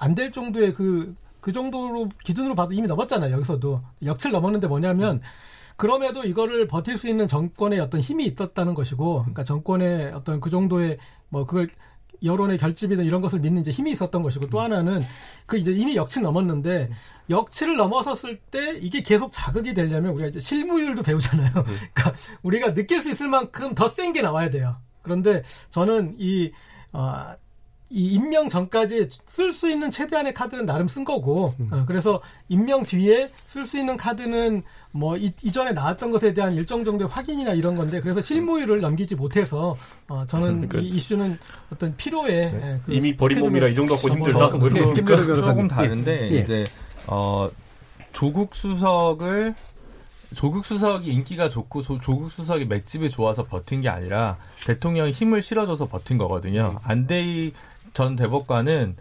[0.00, 3.32] 안 될 정도의 그, 그 정도로 기준으로 봐도 이미 넘었잖아요.
[3.34, 3.82] 여기서도.
[4.04, 5.20] 역치를 넘었는데 뭐냐면
[5.76, 10.98] 그럼에도 이거를 버틸 수 있는 정권의 어떤 힘이 있었다는 것이고, 그러니까 정권의 어떤 그 정도의
[11.28, 11.66] 뭐 그걸
[12.22, 15.00] 여론의 결집이든 이런 것을 믿는 이제 힘이 있었던 것이고 또 하나는
[15.46, 16.90] 그 이제 이미 역치 넘었는데
[17.28, 21.52] 역치를 넘어섰을 때 이게 계속 자극이 되려면 우리가 이제 실무율도 배우잖아요.
[21.92, 24.76] 그러니까 우리가 느낄 수 있을 만큼 더 센 게 나와야 돼요.
[25.02, 26.52] 그런데 저는 이
[26.92, 27.34] 어,
[27.90, 33.30] 이 임명 전까지 쓸 수 있는 최대한의 카드는 나름 쓴 거고, 어, 그래서 임명 뒤에
[33.46, 34.62] 쓸 수 있는 카드는
[34.92, 39.76] 뭐 이, 이전에 나왔던 것에 대한 일정 정도의 확인이나 이런 건데 그래서 실무율을 넘기지 못해서
[40.08, 40.78] 어, 저는 그러니까.
[40.78, 41.36] 이 이슈는
[41.72, 42.60] 어떤 필요에 네.
[42.62, 44.50] 예, 그 이미 버린 몸이라 이 정도 갖고 힘들다.
[44.50, 46.38] 뭐 네, 조금 다른데 예.
[46.38, 46.66] 이제
[47.08, 47.50] 어,
[48.12, 49.54] 조국 수석을
[50.36, 55.88] 조국 수석이 인기가 좋고 조, 국 수석이 맷집이 좋아서 버틴 게 아니라 대통령이 힘을 실어줘서
[55.88, 56.70] 버틴 거거든요.
[56.72, 56.78] 음.
[56.84, 57.52] 안대희
[57.94, 58.96] 전 대법관은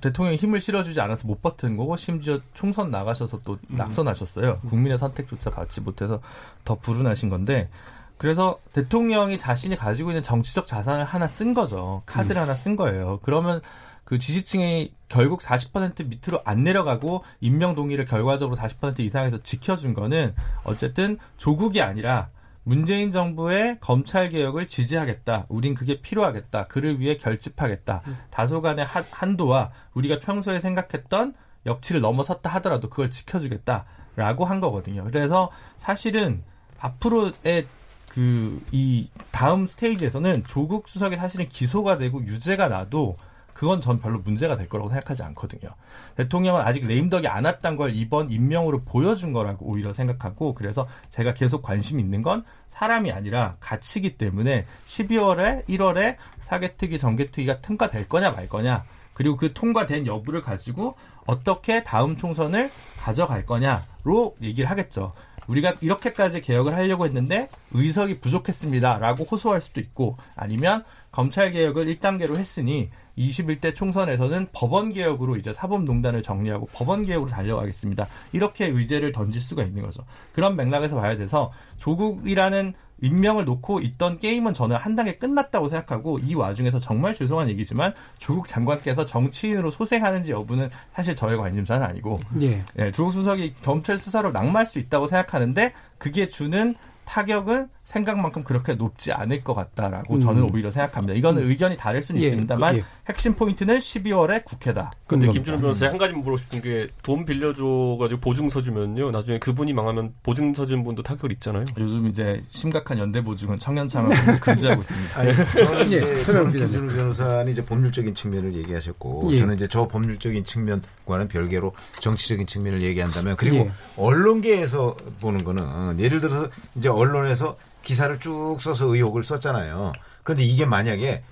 [0.00, 3.76] 대통령이 힘을 실어주지 않아서 못 버튼 거고 심지어 총선 나가셔서 또 음.
[3.76, 4.60] 낙선하셨어요.
[4.68, 6.20] 국민의 선택조차 받지 못해서
[6.64, 7.68] 더 불운하신 건데
[8.16, 12.02] 그래서 대통령이 자신이 가지고 있는 정치적 자산을 하나 쓴 거죠.
[12.06, 12.42] 카드를 음.
[12.42, 13.20] 하나 쓴 거예요.
[13.22, 13.60] 그러면
[14.04, 20.34] 그 지지층이 결국 40% 밑으로 안 내려가고 임명 동의를 결과적으로 40% 이상에서 지켜준 거는
[20.64, 22.30] 어쨌든 조국이 아니라
[22.68, 25.46] 문재인 정부의 검찰 개혁을 지지하겠다.
[25.48, 26.66] 우린 그게 필요하겠다.
[26.66, 28.02] 그를 위해 결집하겠다.
[28.06, 28.18] 음.
[28.30, 31.34] 다소간의 한도와 우리가 평소에 생각했던
[31.66, 35.04] 역치를 넘어섰다 하더라도 그걸 지켜주겠다라고 한 거거든요.
[35.04, 36.42] 그래서 사실은
[36.78, 37.66] 앞으로의
[38.08, 43.16] 그 이 다음 스테이지에서는 조국 수석이 사실은 기소가 되고 유죄가 나도
[43.58, 45.70] 그건 전 별로 문제가 될 거라고 생각하지 않거든요.
[46.14, 51.60] 대통령은 아직 레임덕이 안 왔단 걸 이번 임명으로 보여준 거라고 오히려 생각하고 그래서 제가 계속
[51.60, 58.84] 관심 있는 건 사람이 아니라 가치기 때문에 12월에 1월에 사개특위 정개특위가 통과될 거냐 말 거냐
[59.12, 60.94] 그리고 그 통과된 여부를 가지고
[61.26, 65.14] 어떻게 다음 총선을 가져갈 거냐로 얘기를 하겠죠.
[65.48, 72.90] 우리가 이렇게까지 개혁을 하려고 했는데 의석이 부족했습니다라고 호소할 수도 있고 아니면 검찰 개혁을 1단계로 했으니
[73.16, 78.06] 21대 총선에서는 법원 개혁으로 이제 사법농단을 정리하고 법원 개혁으로 달려가겠습니다.
[78.32, 80.04] 이렇게 의제를 던질 수가 있는 거죠.
[80.32, 86.34] 그런 맥락에서 봐야 돼서 조국이라는 임명을 놓고 있던 게임은 저는 한 단계 끝났다고 생각하고 이
[86.34, 92.62] 와중에서 정말 죄송한 얘기지만 조국 장관께서 정치인으로 소생하는지 여부는 사실 저의 관심사는 아니고 예.
[92.78, 96.74] 예, 조국 수석이 검찰 수사로 낙마할 수 있다고 생각하는데 그게 주는
[97.04, 100.20] 타격은 생각만큼 그렇게 높지 않을 것 같다라고 음.
[100.20, 101.14] 저는 오히려 생각합니다.
[101.14, 101.48] 이거는 음.
[101.48, 102.84] 의견이 다를 수는 예, 있습니다만 그, 예.
[103.08, 104.92] 핵심 포인트는 12월에 국회다.
[105.06, 109.10] 근데 김준호 변호사 한 가지 물어보고 싶은 게 돈 빌려줘가지고 보증서 주면요.
[109.10, 111.64] 나중에 그분이 망하면 보증서 준 분도 타격을 입잖아요.
[111.78, 115.18] 요즘 이제 심각한 연대 보증은 청년창을 금지하고 있습니다.
[115.18, 119.38] 아니, 저는 이제 예, 저는 김준호 변호사는 이제 법률적인 측면을 얘기하셨고 예.
[119.38, 123.70] 저는 이제 저 법률적인 측면과는 별개로 정치적인 측면을 얘기한다면 그리고 예.
[123.96, 127.56] 언론계에서 보는 거는 예를 들어서 이제 언론에서
[127.88, 129.94] 기사를 쭉 써서 의혹을 썼잖아요.
[130.22, 131.22] 그런데 이게 만약에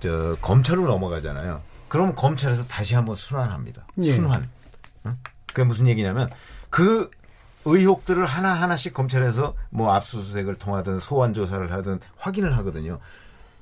[0.00, 1.60] 저 검찰로 넘어가잖아요.
[1.88, 3.86] 그럼 검찰에서 다시 한번 순환합니다.
[4.02, 4.14] 예.
[4.14, 4.48] 순환.
[5.04, 5.18] 응?
[5.48, 6.30] 그게 무슨 얘기냐면
[6.70, 7.10] 그
[7.66, 12.98] 의혹들을 하나 하나씩 검찰에서 뭐 압수수색을 통하든 소환 조사를 하든 확인을 하거든요.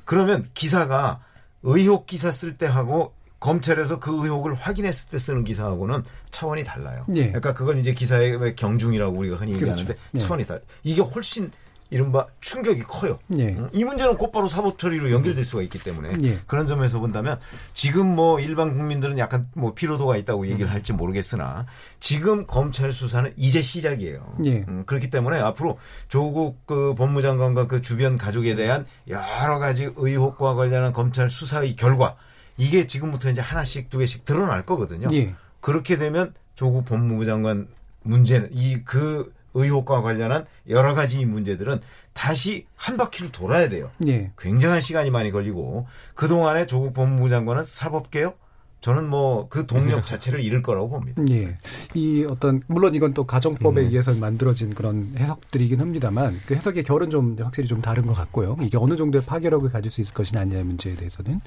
[0.05, 1.19] 그러면 기사가
[1.65, 7.05] 의혹 기사 쓸 때 하고 검찰에서 그 의혹을 확인했을 때 쓰는 기사하고는 차원이 달라요.
[7.15, 7.27] 예.
[7.27, 9.73] 그러니까 그걸 이제 기사의 경중이라고 우리가 흔히 그렇죠.
[9.73, 10.19] 얘기하는데 예.
[10.21, 10.61] 차원이 달라.
[10.85, 11.51] 이게 훨씬
[11.91, 13.19] 이른바 충격이 커요.
[13.39, 13.57] 예.
[13.73, 16.39] 이 문제는 곧바로 사법 처리로 연결될 수가 있기 때문에 예.
[16.47, 17.39] 그런 점에서 본다면
[17.73, 20.73] 지금 뭐 일반 국민들은 약간 뭐 피로도가 있다고 얘기를 음.
[20.73, 21.67] 할지 모르겠으나
[21.99, 24.37] 지금 검찰 수사는 이제 시작이에요.
[24.45, 24.65] 예.
[24.69, 25.79] 음, 그렇기 때문에 앞으로
[26.09, 32.17] 조국 그 법무장관과 그 주변 가족에 대한 여러 가지 의혹과 관련한 검찰 수사의 결과
[32.59, 35.09] 이게 지금부터 이제 하나씩 두 개씩 드러날 거거든요.
[35.13, 35.35] 예.
[35.61, 37.69] 그렇게 되면 조국 법무부 장관
[38.03, 41.81] 문제는 이 그 의혹과 관련한 여러 가지 문제들은
[42.13, 43.91] 다시 한 바퀴를 돌아야 돼요.
[44.07, 44.33] 예.
[44.39, 48.39] 굉장한 시간이 많이 걸리고 그동안에 조국 법무부 장관은 사법개혁
[48.81, 51.23] 저는 뭐 그 동력 자체를 잃을 거라고 봅니다.
[51.31, 51.57] 예.
[51.95, 53.87] 이 어떤 물론 이건 또 가정법에 음.
[53.87, 58.57] 의해서 만들어진 그런 해석들이긴 합니다만 그 해석의 결은 좀 확실히 좀 다른 것 같고요.
[58.63, 61.41] 이게 어느 정도의 파괴력을 가질 수 있을 것이냐 아니냐 문제에 대해서는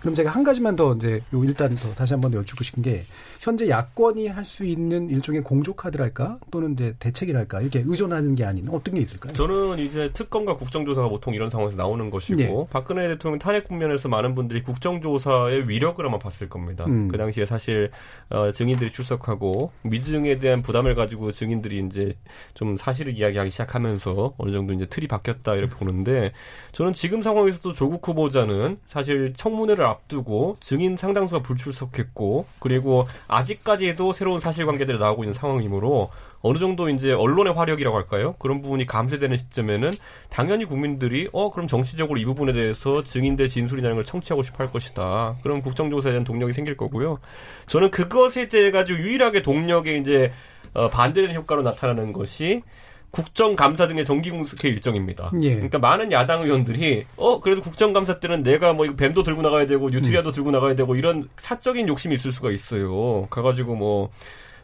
[0.00, 3.04] 그럼 제가 한 가지만 더 이제 요 일단 더 다시 한번 여쭙고 싶은 게
[3.40, 8.68] 현재 야권이 할 수 있는 일종의 공조 카드랄까 또는 이제 대책이랄까 이렇게 의존하는 게 아닌
[8.70, 9.32] 어떤 게 있을까요?
[9.32, 12.72] 저는 이제 특검과 국정조사가 보통 이런 상황에서 나오는 것이고 예.
[12.72, 16.75] 박근혜 대통령 탄핵 국면에서 많은 분들이 국정조사의 위력을 아마 봤을 겁니다.
[16.76, 16.84] 있습니다.
[16.84, 17.08] 음.
[17.08, 17.90] 그 당시에 사실
[18.28, 22.12] 어, 증인들이 출석하고 미증에 대한 부담을 가지고 증인들이 이제
[22.54, 26.32] 좀 사실을 이야기하기 시작하면서 어느 정도 이제 틀이 바뀌었다 이렇게 보는데
[26.72, 34.98] 저는 지금 상황에서도 조국 후보자는 사실 청문회를 앞두고 증인 상당수가 불출석했고 그리고 아직까지도 새로운 사실관계들이
[34.98, 36.10] 나오고 있는 상황이므로
[36.40, 38.34] 어느 정도 이제 언론의 화력이라고 할까요?
[38.38, 39.90] 그런 부분이 감쇄되는 시점에는
[40.30, 45.36] 당연히 국민들이 어 그럼 정치적으로 이 부분에 대해서 증인대 진술이라는 걸 청취하고 싶어 할 것이다.
[45.42, 47.18] 그럼 국정조사에 대한 동력이 생길 거고요.
[47.66, 50.32] 저는 그것에 대해 가지고 유일하게 동력에 이제
[50.74, 52.62] 어, 반대되는 효과로 나타나는 것이
[53.10, 55.32] 국정감사 등의 정기공개 일정입니다.
[55.40, 55.54] 예.
[55.54, 60.30] 그러니까 많은 야당 의원들이 어 그래도 국정감사 때는 내가 뭐 뱀도 들고 나가야 되고 뉴트리아도
[60.30, 60.32] 음.
[60.32, 63.26] 들고 나가야 되고 이런 사적인 욕심이 있을 수가 있어요.
[63.30, 64.10] 가가지고 뭐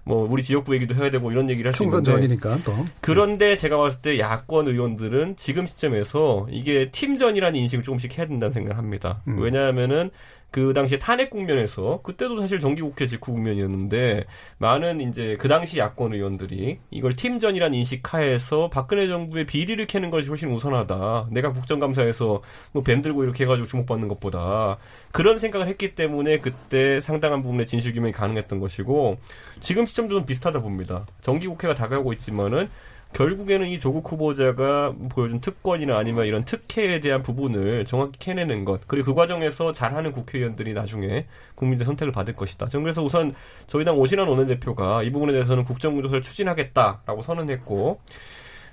[0.04, 2.84] 뭐 우리 지역구 얘기도 해야 되고 이런 얘기를 할 수 있는데 전이니까 또.
[3.00, 8.76] 그런데 제가 봤을 때 야권 의원들은 지금 시점에서 이게 팀전이라는 인식을 조금씩 해야 된다는 생각을
[8.78, 9.22] 합니다.
[9.28, 9.38] 음.
[9.40, 10.10] 왜냐하면은
[10.52, 14.26] 그 당시에 탄핵 국면에서 그때도 사실 정기국회 직후 국면이었는데
[14.58, 20.28] 많은 이제 그 당시 야권 의원들이 이걸 팀전이란 인식 하에서 박근혜 정부의 비리를 캐는 것이
[20.28, 21.28] 훨씬 우선하다.
[21.30, 22.42] 내가 국정감사에서
[22.72, 24.76] 뭐 뱀 들고 이렇게 해가지고 주목받는 것보다
[25.12, 29.18] 그런 생각을 했기 때문에 그때 상당한 부분의 진실 규명이 가능했던 것이고
[29.60, 31.06] 지금 시점도 좀 비슷하다 봅니다.
[31.22, 32.68] 정기국회가 다가오고 있지만은
[33.12, 39.06] 결국에는 이 조국 후보자가 보여준 특권이나 아니면 이런 특혜에 대한 부분을 정확히 캐내는 것 그리고
[39.06, 42.66] 그 과정에서 잘하는 국회의원들이 나중에 국민들 선택을 받을 것이다.
[42.66, 43.34] 저는 그래서 우선
[43.66, 48.00] 저희 당 오신환 원내대표가 이 부분에 대해서는 국정조사를 추진하겠다라고 선언했고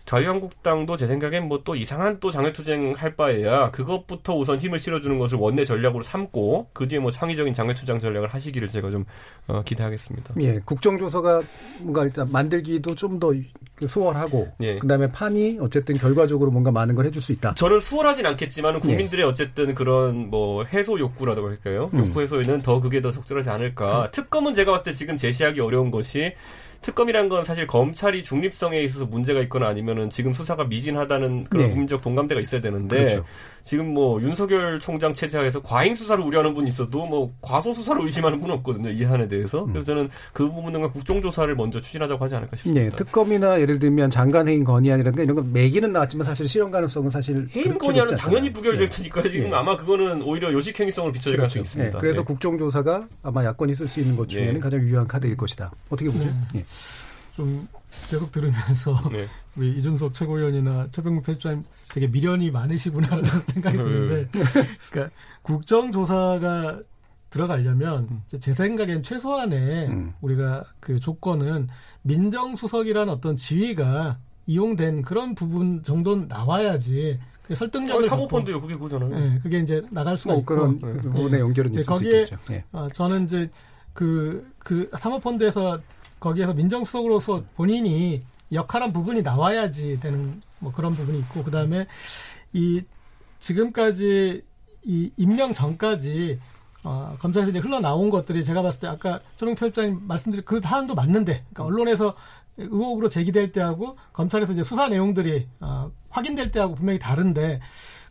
[0.09, 5.37] 자유한국당도 제 생각엔 뭐 또 이상한 또 장외투쟁 할 바에야 그것부터 우선 힘을 실어주는 것을
[5.37, 9.03] 원내 전략으로 삼고 그 뒤에 뭐 창의적인 장외투쟁 전략을 하시기를 제가 좀
[9.47, 10.35] 어, 기대하겠습니다.
[10.39, 11.41] 예, 국정조사가
[11.81, 13.33] 뭔가 일단 만들기도 좀 더
[13.87, 14.77] 수월하고 예.
[14.77, 17.53] 그다음에 판이 어쨌든 결과적으로 뭔가 많은 걸 해줄 수 있다.
[17.55, 18.79] 저는 수월하진 않겠지만 예.
[18.79, 19.29] 국민들의 예.
[19.29, 21.89] 어쨌든 그런 뭐 해소 욕구라고 할까요?
[21.93, 21.99] 음.
[21.99, 24.05] 욕구 해소에는 더 그게 더 적절하지 않을까.
[24.05, 24.07] 음.
[24.11, 26.33] 특검은 제가 봤을 때 지금 제시하기 어려운 것이
[26.81, 31.69] 특검이란 건 사실 검찰이 중립성에 있어서 문제가 있거나 아니면은 지금 수사가 미진하다는 그런 네.
[31.69, 33.25] 국민적 동감대가 있어야 되는데 그렇죠.
[33.63, 38.55] 지금 뭐 윤석열 총장 체제하에서 과잉 수사를 우려하는 분이 있어도 뭐 과소 수사를 의심하는 분은
[38.55, 39.73] 없거든요 이 사안에 대해서 음.
[39.73, 42.81] 그래서 저는 그 부분과 국정조사를 먼저 추진하자고 하지 않을까 싶습니다.
[42.81, 47.47] 네, 특검이나 예를 들면 장관 해임 건의안이라든가 이런 건 매기는 나왔지만 사실 실현 가능성은 사실
[47.55, 48.97] 해임 건의안은 당연히 부결될 네.
[48.97, 49.29] 테니까요.
[49.29, 49.55] 지금 네.
[49.55, 51.55] 아마 그거는 오히려 요식행위성을 비춰질 그렇죠.
[51.55, 51.97] 가능성이 있습니다.
[51.97, 52.01] 네.
[52.01, 52.25] 그래서 네.
[52.25, 54.59] 국정조사가 아마 야권이 쓸 수 있는 것 중에는 네.
[54.59, 55.71] 가장 유효한 카드일 것이다.
[55.89, 56.25] 어떻게 보죠?
[56.53, 56.63] 네.
[57.33, 57.67] 좀
[58.09, 59.25] 계속 들으면서 네.
[59.57, 63.83] 우리 이준석 최고위원이나 최병국 편집장님 되게 미련이 많으시구나라는 생각이 네.
[63.83, 64.29] 드는데
[64.91, 66.81] 그러니까 국정조사가
[67.29, 68.39] 들어가려면 음.
[68.39, 70.13] 제 생각엔 최소한의 음.
[70.21, 71.67] 우리가 그 조건은
[72.01, 74.17] 민정수석이라는 어떤 지위가
[74.47, 77.19] 이용된 그런 부분 정도는 나와야지
[77.53, 79.09] 설득력을 사모펀드요 그게 그거잖아요.
[79.09, 81.01] 네, 그게 이제 나갈 수가 뭐 있고 그런 네.
[81.01, 82.37] 부분에 연결은 있을 거기에, 수 있겠죠.
[82.47, 82.63] 네.
[82.71, 83.49] 어, 저는 이제
[83.93, 85.79] 그그 그 사모펀드에서
[86.19, 91.87] 거기에서 민정수석으로서 본인이 역할한 부분이 나와야지 되는 뭐 그런 부분이 있고 그다음에
[92.53, 92.83] 이
[93.39, 94.43] 지금까지
[94.83, 96.39] 이 임명 전까지
[96.83, 101.43] 어, 검찰에서 이제 흘러나온 것들이 제가 봤을 때 아까 초롱 편집장님 말씀드린 그 사안도 맞는데
[101.49, 102.15] 그러니까 언론에서
[102.57, 107.59] 의혹으로 제기될 때하고 검찰에서 이제 수사 내용들이 어, 확인될 때하고 분명히 다른데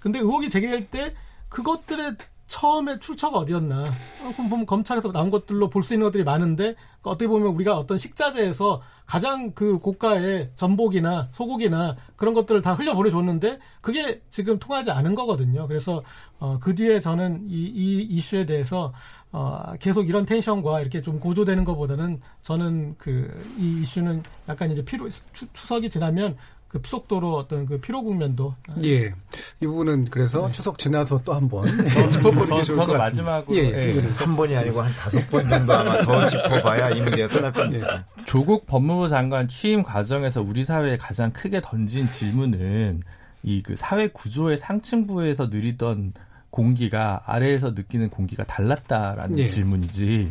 [0.01, 1.15] 근데 의혹이 제기될 때
[1.49, 2.17] 그것들의
[2.49, 3.83] 처음에 출처가 어디였나?
[3.83, 7.97] 어, 그럼 보면 검찰에서 나온 것들로 볼 수 있는 것들이 많은데 어떻게 보면 우리가 어떤
[7.97, 15.15] 식자재에서 가장 그 고가의 전복이나 소고기나 그런 것들을 다 흘려 보내줬는데 그게 지금 통하지 않은
[15.15, 15.67] 거거든요.
[15.69, 16.03] 그래서
[16.39, 18.93] 어, 그 뒤에 저는 이, 이 이슈에 대해서
[19.31, 23.29] 어, 계속 이런 텐션과 이렇게 좀 고조되는 것보다는 저는 그
[23.59, 25.09] 이 이슈는 약간 이제 피로
[25.53, 26.37] 추석이 지나면
[26.69, 29.15] 그 속도로 어떤 그 피로 국면도 예.
[29.61, 30.53] 이 부분은 그래서 네.
[30.53, 31.67] 추석 지나서 또 한번
[32.11, 32.99] 짚어보는 게 좋을 것 같습니다.
[32.99, 33.97] 마지막으로 예, 예.
[33.97, 34.01] 예.
[34.15, 38.05] 한 번이 아니고 한 다섯 번 정도 아마 더 짚어봐야 이 문제가 끝날 겁니다.
[38.19, 38.25] 예.
[38.25, 43.03] 조국 법무부 장관 취임 과정에서 우리 사회에 가장 크게 던진 질문은
[43.43, 46.13] 이 그 사회 구조의 상층부에서 누리던
[46.51, 49.47] 공기가 아래에서 느끼는 공기가 달랐다라는 예.
[49.47, 50.31] 질문이지.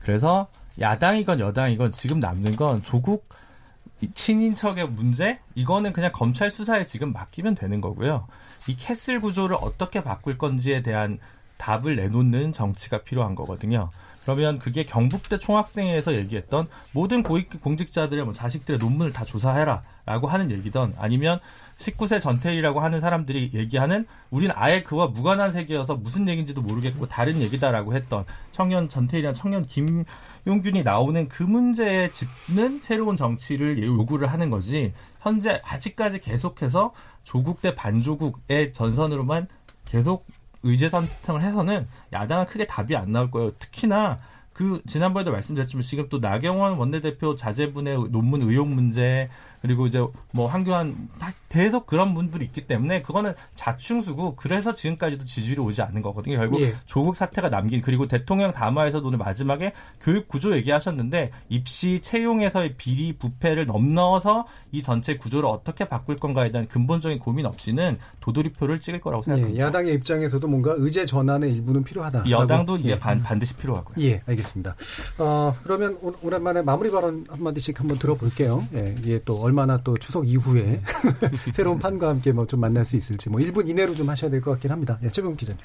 [0.00, 0.48] 그래서
[0.80, 3.28] 야당이건 여당이건 지금 남는 건 조국
[4.14, 8.26] 친인척의 문제 이거는 그냥 검찰 수사에 지금 맡기면 되는 거고요.
[8.68, 11.18] 이 castle 구조를 어떻게 바꿀 건지에 대한
[11.56, 13.90] 답을 내놓는 정치가 필요한 거거든요.
[14.28, 20.96] 그러면 그게 경북대 총학생회에서 얘기했던 모든 고위 공직자들의 뭐 자식들의 논문을 다 조사해라라고 하는 얘기든
[20.98, 21.40] 아니면
[21.78, 27.94] 19세 전태일이라고 하는 사람들이 얘기하는 우린 아예 그와 무관한 세계여서 무슨 얘기인지도 모르겠고 다른 얘기다라고
[27.94, 35.62] 했던 청년 전태일이나 청년 김용균이 나오는 그 문제를 짚는 새로운 정치를 요구를 하는 거지 현재
[35.64, 36.92] 아직까지 계속해서
[37.24, 39.48] 조국 대 반조국의 전선으로만
[39.86, 40.26] 계속
[40.68, 43.52] 의제 선택을 해서는 야당은 크게 답이 안 나올 거예요.
[43.58, 44.18] 특히나
[44.52, 49.28] 그 지난번에도 말씀드렸지만 지금 또 나경원 원내대표 자제분의 논문 의혹 문제
[49.62, 51.08] 그리고 이제 뭐 황교안
[51.48, 56.36] 계속 그런 분들이 있기 때문에 그거는 자충수고 그래서 지금까지도 지지율이 오지 않는 거거든요.
[56.36, 56.74] 결국 예.
[56.86, 63.66] 조국 사태가 남긴 그리고 대통령 담화에서도 오늘 마지막에 교육 구조 얘기하셨는데 입시 채용에서의 비리 부패를
[63.66, 69.58] 넘나서 이 전체 구조를 어떻게 바꿀 건가에 대한 근본적인 고민 없이는 도돌이표를 찍을 거라고 생각합니다.
[69.58, 72.28] 예, 야당의 입장에서도 뭔가 의제 전환의 일부는 필요하다.
[72.28, 74.04] 여당도 예, 반, 반드시 필요하고요.
[74.04, 74.76] 예, 알겠습니다.
[75.18, 78.62] 어, 그러면 오, 오랜만에 마무리 발언 한마디씩 한번 들어볼게요.
[78.74, 80.80] 예, 이게 또 얼마나 또 추석 이후에
[81.54, 84.52] 새로운 판과 함께 뭐 좀 만날 수 있을지 뭐 1분 이내로 좀 하셔야 될 것
[84.52, 84.98] 같긴 합니다.
[85.02, 85.58] 예, 최병 기자님.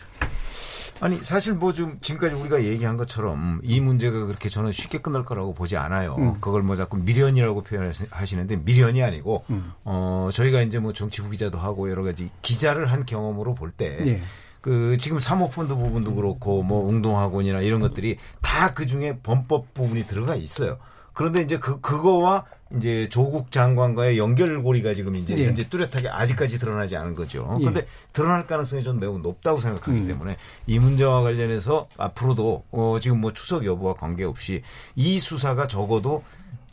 [1.01, 5.53] 아니 사실 뭐 좀 지금까지 우리가 얘기한 것처럼 이 문제가 그렇게 저는 쉽게 끝날 거라고
[5.53, 6.15] 보지 않아요.
[6.19, 6.34] 음.
[6.39, 9.71] 그걸 뭐 자꾸 미련이라고 표현하시는데 미련이 아니고 음.
[9.84, 14.21] 어 저희가 이제 뭐 정치 후기자도 하고 여러 가지 기자를 한 경험으로 볼때 예.
[14.61, 20.36] 그 지금 사모펀드 부분도 그렇고 뭐 웅동학원이나 이런 것들이 다 그 중에 범법 부분이 들어가
[20.36, 20.77] 있어요.
[21.14, 22.45] 그런데 이제 그 그거와
[22.76, 25.45] 이제 조국 장관과의 연결고리가 지금 이제 예.
[25.47, 27.53] 현재 뚜렷하게 아직까지 드러나지 않은 거죠.
[27.59, 27.88] 그런데 예.
[28.14, 30.07] 드러날 가능성이 좀 매우 높다고 생각하기 음.
[30.07, 34.64] 때문에 이 문제와 관련해서 앞으로도 어 지금 뭐 추석 여부와 관계없이
[34.95, 36.24] 이 수사가 적어도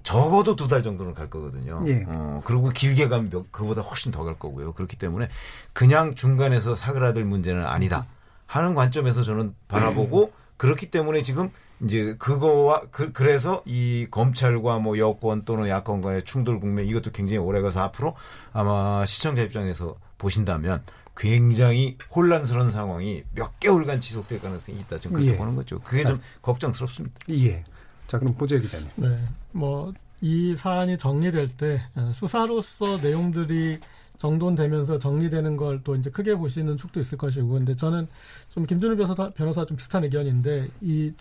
[0.02, 1.82] 적어도 두 달 정도는 갈 거거든요.
[1.86, 2.04] 예.
[2.08, 4.72] 어, 그리고 길게 가면 그보다 훨씬 더 갈 거고요.
[4.72, 5.28] 그렇기 때문에
[5.74, 8.06] 그냥 중간에서 사그라들 문제는 아니다
[8.46, 11.50] 하는 관점에서 저는 바라보고 그렇기 때문에 지금
[11.82, 17.80] 이제 그거와 그, 그래서 이 검찰과 뭐 여권 또는 야권과의 충돌 국면 이것도 굉장히 오래가서
[17.80, 18.16] 앞으로
[18.52, 20.82] 아마 시청자 입장에서 보신다면
[21.16, 24.98] 굉장히 혼란스러운 상황이 몇 개월간 지속될 가능성이 있다.
[24.98, 25.36] 지금 그렇게 예.
[25.36, 25.78] 보는 거죠.
[25.80, 26.20] 그게 좀 아.
[26.42, 27.16] 걱정스럽습니다.
[27.30, 27.64] 예.
[28.06, 28.88] 자, 그럼 보재 기자님.
[28.96, 29.18] 네.
[29.52, 31.82] 뭐, 이 사안이 정리될 때
[32.14, 33.78] 수사로서 내용들이
[34.18, 38.06] 정돈되면서 정리되는 걸 또 이제 크게 보시는 축도 있을 것이고 근데 저는
[38.50, 41.12] 좀 김준우 변호사, 변호사 좀 비슷한 의견인데 이,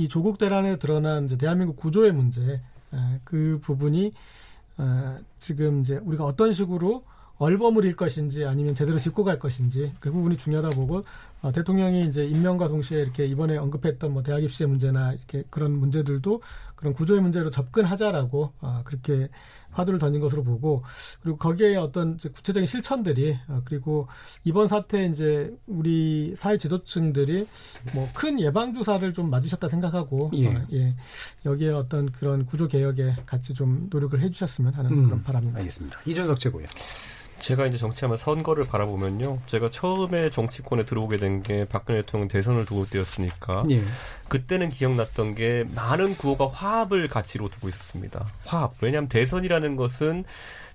[0.00, 2.62] 이 조국 대란에 드러난 대한민국 구조의 문제
[3.24, 4.12] 그 부분이
[5.38, 7.04] 지금 이제 우리가 어떤 식으로
[7.36, 11.04] 얼버무릴 것인지 아니면 제대로 짚고 갈 것인지 그 부분이 중요하다 보고
[11.40, 16.42] 어, 대통령이 이제 임명과 동시에 이렇게 이번에 언급했던 뭐 대학 입시의 문제나 이렇게 그런 문제들도
[16.76, 19.30] 그런 구조의 문제로 접근하자라고 어, 그렇게
[19.72, 20.84] 화두를 던진 것으로 보고
[21.22, 24.06] 그리고 거기에 어떤 구체적인 실천들이 어, 그리고
[24.44, 27.46] 이번 사태 이제 우리 사회 지도층들이
[27.94, 30.48] 뭐 큰 예방 주사를 좀 맞으셨다 생각하고 예.
[30.48, 30.94] 어, 예.
[31.46, 35.58] 여기에 어떤 그런 구조 개혁에 같이 좀 노력을 해주셨으면 하는 음, 그런 바람입니다.
[35.60, 36.00] 알겠습니다.
[36.04, 36.66] 이준석 최고요.
[37.40, 39.40] 제가 이제 정치하면 선거를 바라보면요.
[39.46, 43.82] 제가 처음에 정치권에 들어오게 된 게 박근혜 대통령 대선을 두고 때였으니까 예.
[44.28, 48.26] 그때는 기억났던 게 많은 구호가 화합을 가치로 두고 있었습니다.
[48.44, 48.74] 화합.
[48.80, 50.24] 왜냐하면 대선이라는 것은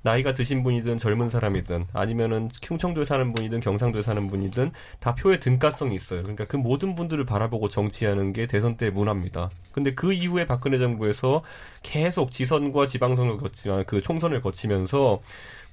[0.01, 5.95] 나이가 드신 분이든 젊은 사람이든 아니면은 충청도에 사는 분이든 경상도에 사는 분이든 다 표의 등가성이
[5.95, 6.22] 있어요.
[6.22, 9.49] 그러니까 그 모든 분들을 바라보고 정치하는 게 대선 때 문화입니다.
[9.72, 11.41] 근데 그 이후에 박근혜 정부에서
[11.82, 15.22] 계속 지선과 지방선을 거치면 그 총선을 거치면서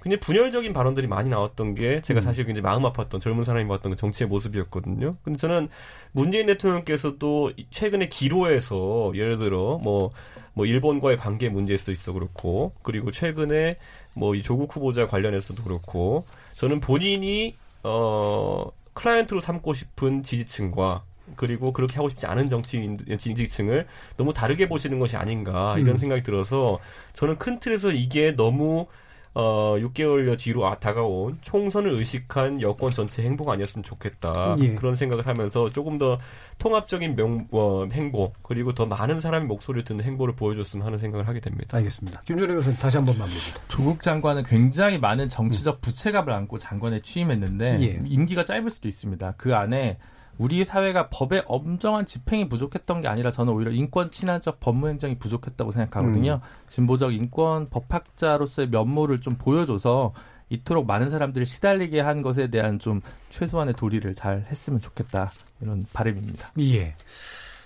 [0.02, 2.22] 굉장히 분열적인 발언들이 많이 나왔던 게 제가 음.
[2.22, 5.16] 사실 굉장히 마음 아팠던 젊은 사람이 봤던 그 정치의 모습이었거든요.
[5.22, 5.68] 근데 저는
[6.10, 10.10] 문재인 대통령께서도 최근에 기로에서 예를 들어 뭐뭐
[10.54, 13.74] 뭐 일본과의 관계 문제일 수도 있어 그렇고 그리고 최근에
[14.14, 16.24] 뭐 이 조국 후보자 관련해서도 그렇고
[16.54, 21.02] 저는 본인이 어 클라이언트로 삼고 싶은 지지층과
[21.36, 23.86] 그리고 그렇게 하고 싶지 않은 정치인 지지층을
[24.16, 25.96] 너무 다르게 보시는 것이 아닌가 이런 음.
[25.96, 26.78] 생각이 들어서
[27.14, 28.86] 저는 큰 틀에서 이게 너무
[29.34, 34.54] 어, 6개월여 뒤로 아, 다가온 총선을 의식한 여권 전체 행보가 아니었으면 좋겠다.
[34.60, 34.74] 예.
[34.74, 36.18] 그런 생각을 하면서 조금 더
[36.58, 41.40] 통합적인 명, 어, 행보, 그리고 더 많은 사람의 목소리를 듣는 행보를 보여줬으면 하는 생각을 하게
[41.40, 41.78] 됩니다.
[41.78, 42.20] 알겠습니다.
[42.26, 43.36] 김준호 교수님 다시 한번 마무리.
[43.68, 48.00] 조국 장관은 굉장히 많은 정치적 부채감을 안고 장관에 취임했는데 예.
[48.04, 49.34] 임기가 짧을 수도 있습니다.
[49.38, 49.98] 그 안에
[50.42, 55.70] 우리 사회가 법의 엄정한 집행이 부족했던 게 아니라 저는 오히려 인권 친화적 법무 행정이 부족했다고
[55.70, 56.40] 생각하거든요.
[56.42, 56.68] 음.
[56.68, 60.12] 진보적 인권 법학자로서의 면모를 좀 보여줘서
[60.48, 65.30] 이토록 많은 사람들이 시달리게 한 것에 대한 좀 최소한의 도리를 잘 했으면 좋겠다
[65.60, 66.50] 이런 바람입니다.
[66.58, 66.96] 예.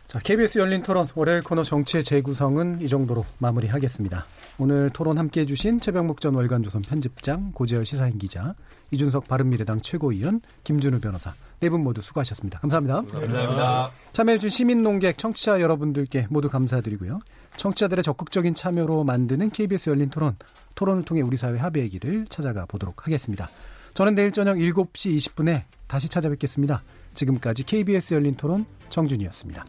[0.06, 4.26] 자, KBS 열린 토론 월요일 코너 정치의 재구성은 이 정도로 마무리하겠습니다.
[4.58, 8.54] 오늘 토론 함께 해 주신 최병목 전 월간조선 편집장, 고재열 시사인 기자,
[8.90, 12.60] 이준석 바른미래당 최고위원, 김준우 변호사, 네 분 모두 수고하셨습니다.
[12.60, 13.02] 감사합니다.
[13.02, 13.90] 감사합니다.
[14.12, 17.20] 참여해준 시민농객 청취자 여러분들께 모두 감사드리고요.
[17.56, 20.36] 청취자들의 적극적인 참여로 만드는 KBS 열린 토론,
[20.74, 23.48] 토론을 통해 우리 사회 합의의 길을 찾아가 보도록 하겠습니다.
[23.94, 26.82] 저는 내일 저녁 7시 20분에 다시 찾아뵙겠습니다.
[27.14, 29.64] 지금까지 KBS 열린 토론 정준이었습니다.